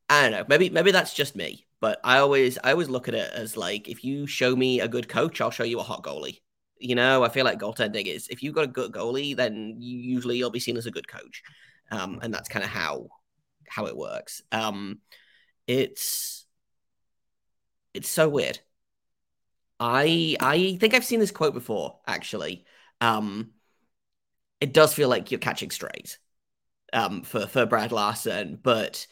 I 0.08 0.22
don't 0.22 0.32
know. 0.32 0.44
Maybe 0.48 0.70
maybe 0.70 0.90
that's 0.90 1.14
just 1.14 1.36
me, 1.36 1.66
but 1.80 2.00
I 2.04 2.18
always 2.18 2.58
I 2.62 2.72
always 2.72 2.88
look 2.88 3.08
at 3.08 3.14
it 3.14 3.32
as 3.32 3.56
like 3.56 3.88
if 3.88 4.04
you 4.04 4.26
show 4.26 4.54
me 4.54 4.80
a 4.80 4.88
good 4.88 5.08
coach, 5.08 5.40
I'll 5.40 5.50
show 5.50 5.64
you 5.64 5.80
a 5.80 5.82
hot 5.82 6.02
goalie. 6.02 6.40
You 6.78 6.94
know, 6.94 7.22
I 7.24 7.28
feel 7.28 7.44
like 7.44 7.58
goaltending 7.60 8.06
is 8.06 8.28
if 8.28 8.42
you've 8.42 8.54
got 8.54 8.64
a 8.64 8.68
good 8.68 8.92
goalie, 8.92 9.36
then 9.36 9.76
usually 9.78 10.36
you'll 10.36 10.50
be 10.50 10.60
seen 10.60 10.76
as 10.76 10.86
a 10.86 10.90
good 10.90 11.08
coach, 11.08 11.42
um, 11.90 12.18
and 12.22 12.32
that's 12.34 12.48
kind 12.48 12.64
of 12.64 12.70
how 12.70 13.08
how 13.68 13.86
it 13.86 13.96
works. 13.96 14.42
Um, 14.52 15.00
it's 15.66 16.46
it's 17.94 18.08
so 18.08 18.28
weird. 18.28 18.60
I 19.80 20.36
I 20.40 20.76
think 20.80 20.94
I've 20.94 21.04
seen 21.04 21.20
this 21.20 21.30
quote 21.30 21.54
before 21.54 22.00
actually. 22.06 22.64
Um, 23.00 23.52
it 24.62 24.72
does 24.72 24.94
feel 24.94 25.08
like 25.08 25.32
you're 25.32 25.40
catching 25.40 25.72
strays 25.72 26.18
um, 26.92 27.22
for 27.22 27.48
for 27.48 27.66
Brad 27.66 27.90
Larsen, 27.90 28.56
but 28.62 29.08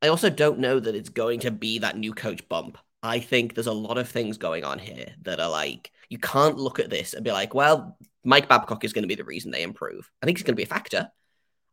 I 0.00 0.08
also 0.08 0.30
don't 0.30 0.60
know 0.60 0.80
that 0.80 0.94
it's 0.94 1.10
going 1.10 1.40
to 1.40 1.50
be 1.50 1.80
that 1.80 1.98
new 1.98 2.14
coach 2.14 2.48
bump. 2.48 2.78
I 3.02 3.20
think 3.20 3.54
there's 3.54 3.66
a 3.66 3.72
lot 3.72 3.98
of 3.98 4.08
things 4.08 4.38
going 4.38 4.64
on 4.64 4.78
here 4.78 5.14
that 5.22 5.38
are 5.38 5.50
like 5.50 5.92
you 6.08 6.16
can't 6.16 6.56
look 6.56 6.80
at 6.80 6.88
this 6.88 7.12
and 7.12 7.22
be 7.22 7.30
like, 7.30 7.52
well, 7.52 7.98
Mike 8.24 8.48
Babcock 8.48 8.84
is 8.84 8.94
going 8.94 9.02
to 9.02 9.08
be 9.08 9.16
the 9.16 9.24
reason 9.24 9.50
they 9.50 9.62
improve. 9.62 10.10
I 10.22 10.26
think 10.26 10.38
he's 10.38 10.44
going 10.44 10.54
to 10.54 10.60
be 10.60 10.62
a 10.62 10.66
factor. 10.66 11.10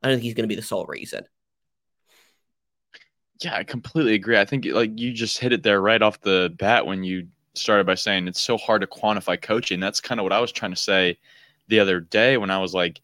I 0.04 0.10
don't 0.10 0.18
think 0.18 0.24
he's 0.24 0.34
going 0.34 0.44
to 0.44 0.54
be 0.54 0.56
the 0.56 0.62
sole 0.62 0.86
reason. 0.86 1.24
Yeah, 3.42 3.56
I 3.56 3.64
completely 3.64 4.16
agree. 4.16 4.38
I 4.38 4.44
think 4.44 4.66
like 4.66 5.00
you 5.00 5.14
just 5.14 5.38
hit 5.38 5.54
it 5.54 5.64
there 5.64 5.80
right 5.80 6.02
off 6.02 6.20
the 6.20 6.54
bat 6.60 6.86
when 6.86 7.06
you 7.06 7.28
started 7.54 7.88
by 7.88 7.96
saying 7.96 8.28
it's 8.28 8.42
so 8.42 8.58
hard 8.58 8.82
to 8.82 8.88
quantify 8.88 9.42
coaching. 9.42 9.80
That's 9.80 10.02
kind 10.02 10.20
of 10.20 10.26
what 10.26 10.34
I 10.34 10.42
was 10.42 10.52
trying 10.52 10.72
to 10.72 10.78
say 10.78 11.18
the 11.68 11.80
other 11.80 12.00
day 12.00 12.38
when 12.38 12.52
I 12.52 12.60
was 12.60 12.74
like, 12.74 13.02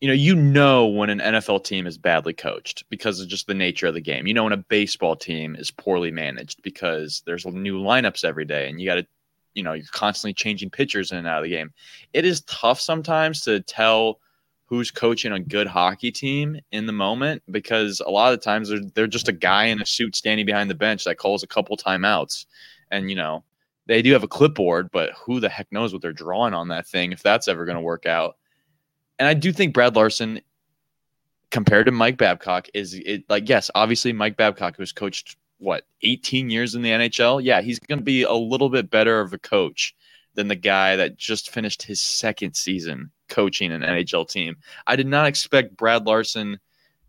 you 0.00 0.08
know, 0.08 0.14
you 0.14 0.34
know 0.34 0.86
when 0.86 1.08
an 1.08 1.20
NFL 1.20 1.64
team 1.64 1.86
is 1.86 1.96
badly 1.96 2.34
coached 2.34 2.84
because 2.90 3.20
of 3.20 3.28
just 3.28 3.46
the 3.46 3.54
nature 3.54 3.86
of 3.86 3.94
the 3.94 4.00
game. 4.00 4.26
You 4.26 4.34
know 4.34 4.44
when 4.44 4.52
a 4.52 4.58
baseball 4.58 5.16
team 5.16 5.56
is 5.56 5.70
poorly 5.70 6.10
managed 6.10 6.62
because 6.62 7.22
there's 7.24 7.46
new 7.46 7.80
lineups 7.80 8.24
every 8.24 8.44
day 8.44 8.68
and 8.68 8.80
you 8.80 8.86
got 8.86 8.96
to, 8.96 9.06
you 9.54 9.62
know, 9.62 9.72
you're 9.72 9.86
constantly 9.92 10.34
changing 10.34 10.70
pitchers 10.70 11.12
in 11.12 11.18
and 11.18 11.26
out 11.26 11.38
of 11.38 11.44
the 11.44 11.50
game. 11.50 11.72
It 12.12 12.24
is 12.24 12.42
tough 12.42 12.80
sometimes 12.80 13.42
to 13.42 13.60
tell 13.60 14.18
who's 14.66 14.90
coaching 14.90 15.32
a 15.32 15.40
good 15.40 15.66
hockey 15.66 16.10
team 16.10 16.60
in 16.72 16.86
the 16.86 16.92
moment 16.92 17.42
because 17.50 18.00
a 18.00 18.10
lot 18.10 18.32
of 18.32 18.42
times 18.42 18.68
they're, 18.68 18.80
they're 18.94 19.06
just 19.06 19.28
a 19.28 19.32
guy 19.32 19.66
in 19.66 19.80
a 19.80 19.86
suit 19.86 20.16
standing 20.16 20.44
behind 20.44 20.68
the 20.68 20.74
bench 20.74 21.04
that 21.04 21.16
calls 21.16 21.42
a 21.42 21.46
couple 21.46 21.76
timeouts. 21.76 22.46
And, 22.90 23.08
you 23.08 23.16
know, 23.16 23.44
they 23.86 24.02
do 24.02 24.12
have 24.12 24.22
a 24.22 24.28
clipboard, 24.28 24.90
but 24.90 25.10
who 25.12 25.40
the 25.40 25.48
heck 25.48 25.70
knows 25.70 25.92
what 25.92 26.02
they're 26.02 26.12
drawing 26.12 26.54
on 26.54 26.68
that 26.68 26.86
thing 26.86 27.12
if 27.12 27.22
that's 27.22 27.48
ever 27.48 27.64
going 27.64 27.76
to 27.76 27.82
work 27.82 28.06
out 28.06 28.36
and 29.18 29.28
I 29.28 29.34
do 29.34 29.52
think 29.52 29.74
Brad 29.74 29.96
Larsen, 29.96 30.40
compared 31.50 31.86
to 31.86 31.92
Mike 31.92 32.16
Babcock, 32.16 32.68
is 32.74 32.94
it 32.94 33.24
like 33.28 33.48
yes, 33.48 33.70
obviously 33.74 34.12
Mike 34.12 34.36
Babcock, 34.36 34.76
who's 34.76 34.92
coached 34.92 35.36
what 35.58 35.86
18 36.02 36.50
years 36.50 36.74
in 36.74 36.82
the 36.82 36.90
NHL, 36.90 37.42
yeah, 37.42 37.62
he's 37.62 37.78
going 37.78 37.98
to 37.98 38.04
be 38.04 38.22
a 38.22 38.32
little 38.32 38.68
bit 38.68 38.90
better 38.90 39.20
of 39.20 39.32
a 39.32 39.38
coach 39.38 39.94
than 40.34 40.48
the 40.48 40.56
guy 40.56 40.96
that 40.96 41.16
just 41.16 41.50
finished 41.50 41.82
his 41.82 42.00
second 42.00 42.54
season 42.54 43.10
coaching 43.28 43.70
an 43.70 43.82
NHL 43.82 44.28
team. 44.28 44.56
I 44.86 44.96
did 44.96 45.06
not 45.06 45.26
expect 45.26 45.76
Brad 45.76 46.06
Larsen 46.06 46.58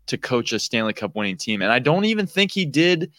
to 0.06 0.16
coach 0.16 0.52
a 0.52 0.60
Stanley 0.60 0.92
Cup 0.92 1.16
winning 1.16 1.36
team, 1.36 1.60
and 1.60 1.72
I 1.72 1.80
don't 1.80 2.04
even 2.04 2.26
think 2.26 2.52
he 2.52 2.64
did 2.64 3.12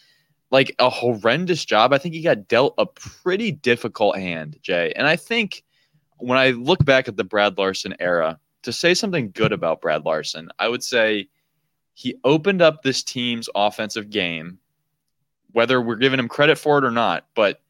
like 0.50 0.74
a 0.78 0.88
horrendous 0.88 1.64
job. 1.64 1.92
I 1.92 1.98
think 1.98 2.14
he 2.14 2.22
got 2.22 2.48
dealt 2.48 2.74
a 2.78 2.86
pretty 2.86 3.52
difficult 3.52 4.16
hand, 4.16 4.58
Jay. 4.62 4.92
And 4.96 5.06
I 5.06 5.16
think 5.16 5.64
when 6.18 6.38
I 6.38 6.50
look 6.50 6.84
back 6.84 7.08
at 7.08 7.16
the 7.16 7.24
Brad 7.24 7.58
Larsen 7.58 7.94
era, 8.00 8.38
to 8.62 8.72
say 8.72 8.94
something 8.94 9.30
good 9.30 9.52
about 9.52 9.80
Brad 9.80 10.04
Larsen, 10.04 10.50
I 10.58 10.68
would 10.68 10.82
say 10.82 11.28
he 11.94 12.16
opened 12.24 12.62
up 12.62 12.82
this 12.82 13.02
team's 13.02 13.48
offensive 13.54 14.10
game, 14.10 14.58
whether 15.52 15.80
we're 15.80 15.96
giving 15.96 16.18
him 16.18 16.28
credit 16.28 16.56
for 16.58 16.78
it 16.78 16.84
or 16.84 16.90
not, 16.90 17.26
but 17.34 17.60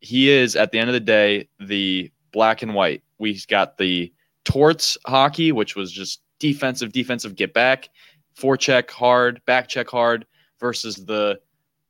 he 0.00 0.30
is 0.30 0.56
at 0.56 0.70
the 0.70 0.78
end 0.78 0.90
of 0.90 0.94
the 0.94 1.00
day 1.00 1.48
the 1.60 2.10
black 2.32 2.62
and 2.62 2.74
white. 2.74 3.02
We 3.18 3.40
got 3.48 3.78
the 3.78 4.12
torts 4.44 4.98
hockey, 5.06 5.52
which 5.52 5.76
was 5.76 5.90
just 5.90 6.20
defensive, 6.38 6.92
defensive, 6.92 7.36
get 7.36 7.54
back, 7.54 7.88
forecheck 8.36 8.90
hard, 8.90 9.44
back 9.46 9.68
check 9.68 9.88
hard, 9.88 10.26
versus 10.60 10.96
the 11.06 11.40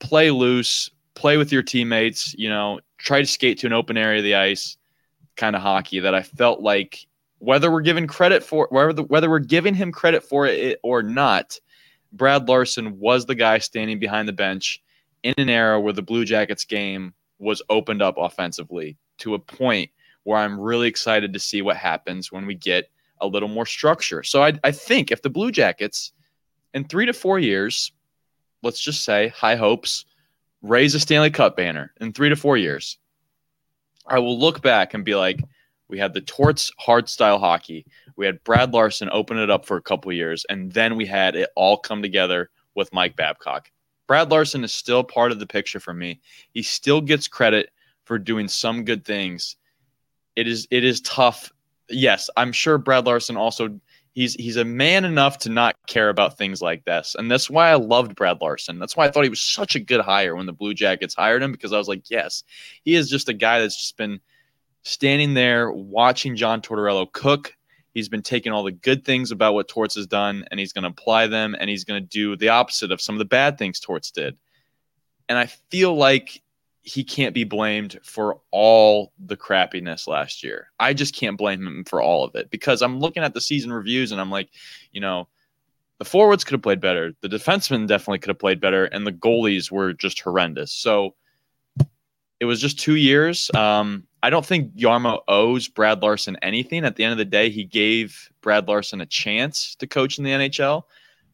play 0.00 0.30
loose, 0.30 0.90
play 1.14 1.36
with 1.36 1.52
your 1.52 1.62
teammates, 1.62 2.34
you 2.34 2.48
know, 2.48 2.80
try 2.98 3.20
to 3.20 3.26
skate 3.26 3.58
to 3.58 3.66
an 3.66 3.72
open 3.72 3.96
area 3.96 4.18
of 4.18 4.24
the 4.24 4.34
ice 4.34 4.76
kind 5.36 5.56
of 5.56 5.62
hockey 5.62 6.00
that 6.00 6.14
I 6.14 6.22
felt 6.22 6.60
like 6.60 7.06
whether 7.38 7.70
we're 7.70 7.82
giving 7.82 8.06
credit 8.06 8.42
for 8.42 8.68
whether 8.70 9.02
whether 9.02 9.28
we're 9.28 9.38
giving 9.38 9.74
him 9.74 9.92
credit 9.92 10.22
for 10.22 10.46
it 10.46 10.78
or 10.82 11.02
not, 11.02 11.58
Brad 12.12 12.48
Larsen 12.48 12.98
was 12.98 13.26
the 13.26 13.34
guy 13.34 13.58
standing 13.58 13.98
behind 13.98 14.28
the 14.28 14.32
bench 14.32 14.82
in 15.22 15.34
an 15.38 15.48
era 15.48 15.80
where 15.80 15.92
the 15.92 16.02
Blue 16.02 16.24
Jackets 16.24 16.64
game 16.64 17.12
was 17.38 17.62
opened 17.68 18.02
up 18.02 18.16
offensively 18.18 18.96
to 19.18 19.34
a 19.34 19.38
point 19.38 19.90
where 20.22 20.38
I'm 20.38 20.58
really 20.58 20.88
excited 20.88 21.32
to 21.32 21.38
see 21.38 21.62
what 21.62 21.76
happens 21.76 22.32
when 22.32 22.46
we 22.46 22.54
get 22.54 22.90
a 23.20 23.26
little 23.26 23.48
more 23.48 23.66
structure. 23.66 24.22
So 24.22 24.42
I, 24.42 24.54
I 24.64 24.70
think 24.70 25.10
if 25.10 25.22
the 25.22 25.30
Blue 25.30 25.50
Jackets 25.50 26.12
in 26.72 26.84
three 26.84 27.06
to 27.06 27.12
four 27.12 27.38
years, 27.38 27.92
let's 28.64 28.80
just 28.80 29.04
say 29.04 29.28
high 29.28 29.56
hopes, 29.56 30.06
raise 30.62 30.94
a 30.94 31.00
Stanley 31.00 31.30
Cup 31.30 31.56
banner 31.56 31.92
in 32.00 32.12
three 32.12 32.30
to 32.30 32.36
four 32.36 32.56
years, 32.56 32.98
I 34.06 34.18
will 34.18 34.38
look 34.38 34.62
back 34.62 34.94
and 34.94 35.04
be 35.04 35.14
like, 35.14 35.40
we 35.88 35.98
had 35.98 36.14
the 36.14 36.20
Torts 36.22 36.72
hard 36.78 37.08
style 37.08 37.38
hockey. 37.38 37.86
We 38.16 38.26
had 38.26 38.42
Brad 38.42 38.72
Larsen 38.72 39.08
open 39.12 39.38
it 39.38 39.50
up 39.50 39.66
for 39.66 39.76
a 39.76 39.82
couple 39.82 40.12
years, 40.12 40.44
and 40.48 40.72
then 40.72 40.96
we 40.96 41.06
had 41.06 41.36
it 41.36 41.50
all 41.56 41.76
come 41.76 42.02
together 42.02 42.50
with 42.74 42.92
Mike 42.92 43.16
Babcock. 43.16 43.70
Brad 44.06 44.30
Larsen 44.30 44.64
is 44.64 44.72
still 44.72 45.04
part 45.04 45.32
of 45.32 45.38
the 45.38 45.46
picture 45.46 45.80
for 45.80 45.94
me. 45.94 46.20
He 46.52 46.62
still 46.62 47.00
gets 47.00 47.28
credit 47.28 47.70
for 48.04 48.18
doing 48.18 48.48
some 48.48 48.84
good 48.84 49.04
things. 49.04 49.56
It 50.36 50.48
is 50.48 50.66
it 50.70 50.84
is 50.84 51.00
tough. 51.02 51.52
Yes, 51.88 52.28
I'm 52.36 52.52
sure 52.52 52.78
Brad 52.78 53.06
Larsen 53.06 53.36
also 53.36 53.78
he's 54.14 54.34
he's 54.34 54.56
a 54.56 54.64
man 54.64 55.04
enough 55.04 55.38
to 55.40 55.50
not 55.50 55.76
care 55.86 56.08
about 56.08 56.38
things 56.38 56.62
like 56.62 56.84
this. 56.84 57.14
And 57.18 57.30
that's 57.30 57.50
why 57.50 57.68
I 57.68 57.74
loved 57.74 58.16
Brad 58.16 58.40
Larsen. 58.40 58.78
That's 58.78 58.96
why 58.96 59.04
I 59.04 59.10
thought 59.10 59.24
he 59.24 59.30
was 59.30 59.40
such 59.40 59.76
a 59.76 59.80
good 59.80 60.00
hire 60.00 60.34
when 60.34 60.46
the 60.46 60.52
Blue 60.52 60.74
Jackets 60.74 61.14
hired 61.14 61.42
him 61.42 61.52
because 61.52 61.72
I 61.72 61.78
was 61.78 61.88
like, 61.88 62.10
yes, 62.10 62.42
he 62.82 62.94
is 62.94 63.10
just 63.10 63.28
a 63.28 63.34
guy 63.34 63.60
that's 63.60 63.78
just 63.78 63.96
been– 63.96 64.20
standing 64.84 65.34
there 65.34 65.72
watching 65.72 66.36
John 66.36 66.62
Tortorella 66.62 67.10
cook. 67.10 67.56
He's 67.92 68.08
been 68.08 68.22
taking 68.22 68.52
all 68.52 68.62
the 68.62 68.72
good 68.72 69.04
things 69.04 69.30
about 69.30 69.54
what 69.54 69.66
Torts 69.66 69.94
has 69.96 70.06
done 70.06 70.44
and 70.50 70.60
he's 70.60 70.72
going 70.72 70.82
to 70.82 70.90
apply 70.90 71.26
them 71.26 71.56
and 71.58 71.68
he's 71.68 71.84
going 71.84 72.02
to 72.02 72.08
do 72.08 72.36
the 72.36 72.50
opposite 72.50 72.92
of 72.92 73.00
some 73.00 73.14
of 73.14 73.18
the 73.18 73.24
bad 73.24 73.58
things 73.58 73.80
Torts 73.80 74.10
did. 74.10 74.36
And 75.28 75.38
I 75.38 75.46
feel 75.46 75.94
like 75.94 76.42
he 76.84 77.02
can't 77.02 77.34
be 77.34 77.44
blamed 77.44 77.98
for 78.02 78.40
all 78.50 79.12
the 79.18 79.36
crappiness 79.36 80.06
last 80.06 80.44
year. 80.44 80.68
I 80.78 80.92
just 80.92 81.16
can't 81.16 81.38
blame 81.38 81.66
him 81.66 81.84
for 81.84 82.02
all 82.02 82.24
of 82.24 82.34
it 82.34 82.50
because 82.50 82.82
I'm 82.82 83.00
looking 83.00 83.22
at 83.22 83.32
the 83.32 83.40
season 83.40 83.72
reviews 83.72 84.12
and 84.12 84.20
I'm 84.20 84.30
like, 84.30 84.50
you 84.92 85.00
know, 85.00 85.26
the 85.98 86.04
forwards 86.04 86.44
could 86.44 86.52
have 86.52 86.62
played 86.62 86.82
better. 86.82 87.12
The 87.22 87.28
defensemen 87.28 87.88
definitely 87.88 88.18
could 88.18 88.28
have 88.28 88.38
played 88.38 88.60
better. 88.60 88.84
And 88.84 89.06
the 89.06 89.12
goalies 89.12 89.70
were 89.70 89.94
just 89.94 90.20
horrendous. 90.20 90.72
So 90.72 91.14
it 92.38 92.44
was 92.44 92.60
just 92.60 92.78
two 92.78 92.96
years. 92.96 93.50
Um, 93.54 94.06
I 94.22 94.28
don't 94.28 94.44
think 94.44 94.74
Jarmo 94.76 95.20
owes 95.26 95.68
Brad 95.68 96.02
Larsen 96.02 96.36
anything. 96.42 96.84
At 96.84 96.96
the 96.96 97.04
end 97.04 97.12
of 97.12 97.18
the 97.18 97.24
day, 97.24 97.48
he 97.48 97.64
gave 97.64 98.28
Brad 98.42 98.68
Larsen 98.68 99.00
a 99.00 99.06
chance 99.06 99.74
to 99.76 99.86
coach 99.86 100.18
in 100.18 100.24
the 100.24 100.30
NHL. 100.32 100.82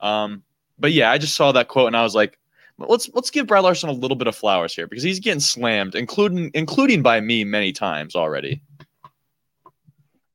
Um, 0.00 0.44
but 0.78 0.92
yeah, 0.92 1.10
I 1.10 1.18
just 1.18 1.34
saw 1.34 1.50
that 1.52 1.66
quote 1.66 1.88
and 1.88 1.96
I 1.96 2.02
was 2.02 2.14
like, 2.14 2.38
let's 2.88 3.10
let's 3.14 3.30
give 3.30 3.46
Brad 3.46 3.62
Larsen 3.62 3.88
a 3.88 3.92
little 3.92 4.16
bit 4.16 4.26
of 4.26 4.36
flowers 4.36 4.74
here 4.74 4.86
because 4.86 5.02
he's 5.02 5.20
getting 5.20 5.40
slammed, 5.40 5.94
including 5.94 6.50
including 6.54 7.02
by 7.02 7.20
me 7.20 7.44
many 7.44 7.72
times 7.72 8.16
already. 8.16 8.62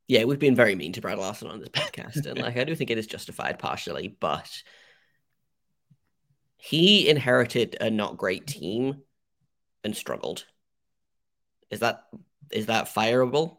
Yeah, 0.07 0.25
we've 0.25 0.39
been 0.39 0.55
very 0.55 0.75
mean 0.75 0.93
to 0.93 1.01
Brad 1.01 1.17
Larsen 1.17 1.47
on 1.47 1.59
this 1.59 1.69
podcast, 1.69 2.25
and 2.25 2.39
like 2.39 2.57
I 2.57 2.63
do 2.63 2.75
think 2.75 2.91
it 2.91 2.97
is 2.97 3.07
justified 3.07 3.57
partially, 3.57 4.15
but 4.19 4.49
he 6.57 7.09
inherited 7.09 7.77
a 7.79 7.89
not 7.89 8.17
great 8.17 8.47
team 8.47 9.01
and 9.83 9.95
struggled. 9.95 10.45
Is 11.69 11.79
that 11.79 12.05
is 12.51 12.67
that 12.67 12.93
fireable? 12.93 13.57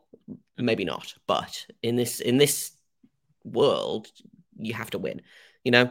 Maybe 0.56 0.84
not, 0.84 1.14
but 1.26 1.66
in 1.82 1.96
this 1.96 2.20
in 2.20 2.36
this 2.36 2.72
world, 3.44 4.08
you 4.58 4.74
have 4.74 4.90
to 4.90 4.98
win. 4.98 5.22
You 5.64 5.72
know, 5.72 5.90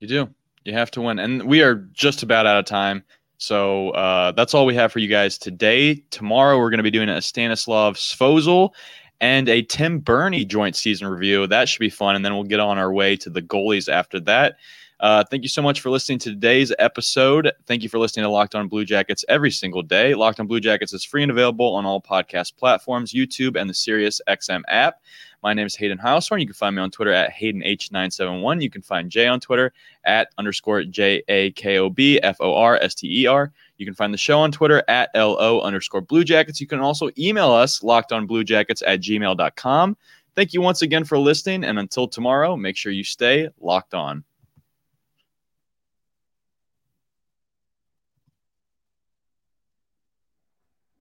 you 0.00 0.08
do. 0.08 0.34
You 0.64 0.72
have 0.72 0.90
to 0.92 1.02
win, 1.02 1.18
and 1.18 1.42
we 1.44 1.62
are 1.62 1.74
just 1.92 2.22
about 2.22 2.46
out 2.46 2.58
of 2.58 2.64
time. 2.64 3.04
So 3.36 3.90
uh, 3.90 4.32
that's 4.32 4.54
all 4.54 4.64
we 4.64 4.74
have 4.76 4.92
for 4.92 4.98
you 4.98 5.08
guys 5.08 5.36
today. 5.36 5.96
Tomorrow 6.10 6.58
we're 6.58 6.70
going 6.70 6.78
to 6.78 6.84
be 6.84 6.90
doing 6.90 7.10
a 7.10 7.20
Stanislav 7.20 7.96
Svozil 7.96 8.70
and 9.20 9.48
a 9.48 9.62
Tim 9.62 9.98
Berni 9.98 10.44
joint 10.46 10.74
season 10.74 11.06
review. 11.06 11.46
That 11.46 11.68
should 11.68 11.80
be 11.80 11.90
fun, 11.90 12.16
and 12.16 12.24
then 12.24 12.34
we'll 12.34 12.44
get 12.44 12.60
on 12.60 12.78
our 12.78 12.92
way 12.92 13.16
to 13.16 13.28
the 13.28 13.42
goalies 13.42 13.92
after 13.92 14.18
that. 14.20 14.56
Uh, 15.04 15.22
thank 15.30 15.42
you 15.42 15.50
so 15.50 15.60
much 15.60 15.82
for 15.82 15.90
listening 15.90 16.18
to 16.18 16.30
today's 16.30 16.72
episode. 16.78 17.52
Thank 17.66 17.82
you 17.82 17.90
for 17.90 17.98
listening 17.98 18.22
to 18.22 18.30
Locked 18.30 18.54
On 18.54 18.68
Blue 18.68 18.86
Jackets 18.86 19.22
every 19.28 19.50
single 19.50 19.82
day. 19.82 20.14
Locked 20.14 20.40
On 20.40 20.46
Blue 20.46 20.60
Jackets 20.60 20.94
is 20.94 21.04
free 21.04 21.22
and 21.22 21.30
available 21.30 21.74
on 21.74 21.84
all 21.84 22.00
podcast 22.00 22.56
platforms, 22.56 23.12
YouTube, 23.12 23.60
and 23.60 23.68
the 23.68 23.74
Sirius 23.74 24.22
XM 24.30 24.62
app. 24.68 25.02
My 25.42 25.52
name 25.52 25.66
is 25.66 25.76
Hayden 25.76 25.98
Heilshorn. 25.98 26.40
You 26.40 26.46
can 26.46 26.54
find 26.54 26.74
me 26.74 26.80
on 26.80 26.90
Twitter 26.90 27.12
at 27.12 27.34
HaydenH971. 27.34 28.62
You 28.62 28.70
can 28.70 28.80
find 28.80 29.10
Jay 29.10 29.26
on 29.26 29.40
Twitter 29.40 29.74
at 30.06 30.28
underscore 30.38 30.84
J 30.84 31.22
A 31.28 31.50
K 31.50 31.76
O 31.76 31.90
B 31.90 32.18
F 32.22 32.38
O 32.40 32.54
R 32.54 32.76
S 32.76 32.94
T 32.94 33.24
E 33.24 33.26
R. 33.26 33.52
You 33.76 33.84
can 33.84 33.94
find 33.94 34.10
the 34.10 34.16
show 34.16 34.40
on 34.40 34.52
Twitter 34.52 34.82
at 34.88 35.10
LO 35.14 35.60
underscore 35.60 36.00
Blue 36.00 36.24
Jackets. 36.24 36.62
You 36.62 36.66
can 36.66 36.80
also 36.80 37.10
email 37.18 37.50
us 37.50 37.82
locked 37.82 38.10
on 38.10 38.24
Blue 38.24 38.42
Jackets 38.42 38.82
at 38.86 39.02
gmail.com. 39.02 39.98
Thank 40.34 40.54
you 40.54 40.62
once 40.62 40.80
again 40.80 41.04
for 41.04 41.18
listening. 41.18 41.62
And 41.64 41.78
until 41.78 42.08
tomorrow, 42.08 42.56
make 42.56 42.78
sure 42.78 42.90
you 42.90 43.04
stay 43.04 43.50
locked 43.60 43.92
on. 43.92 44.24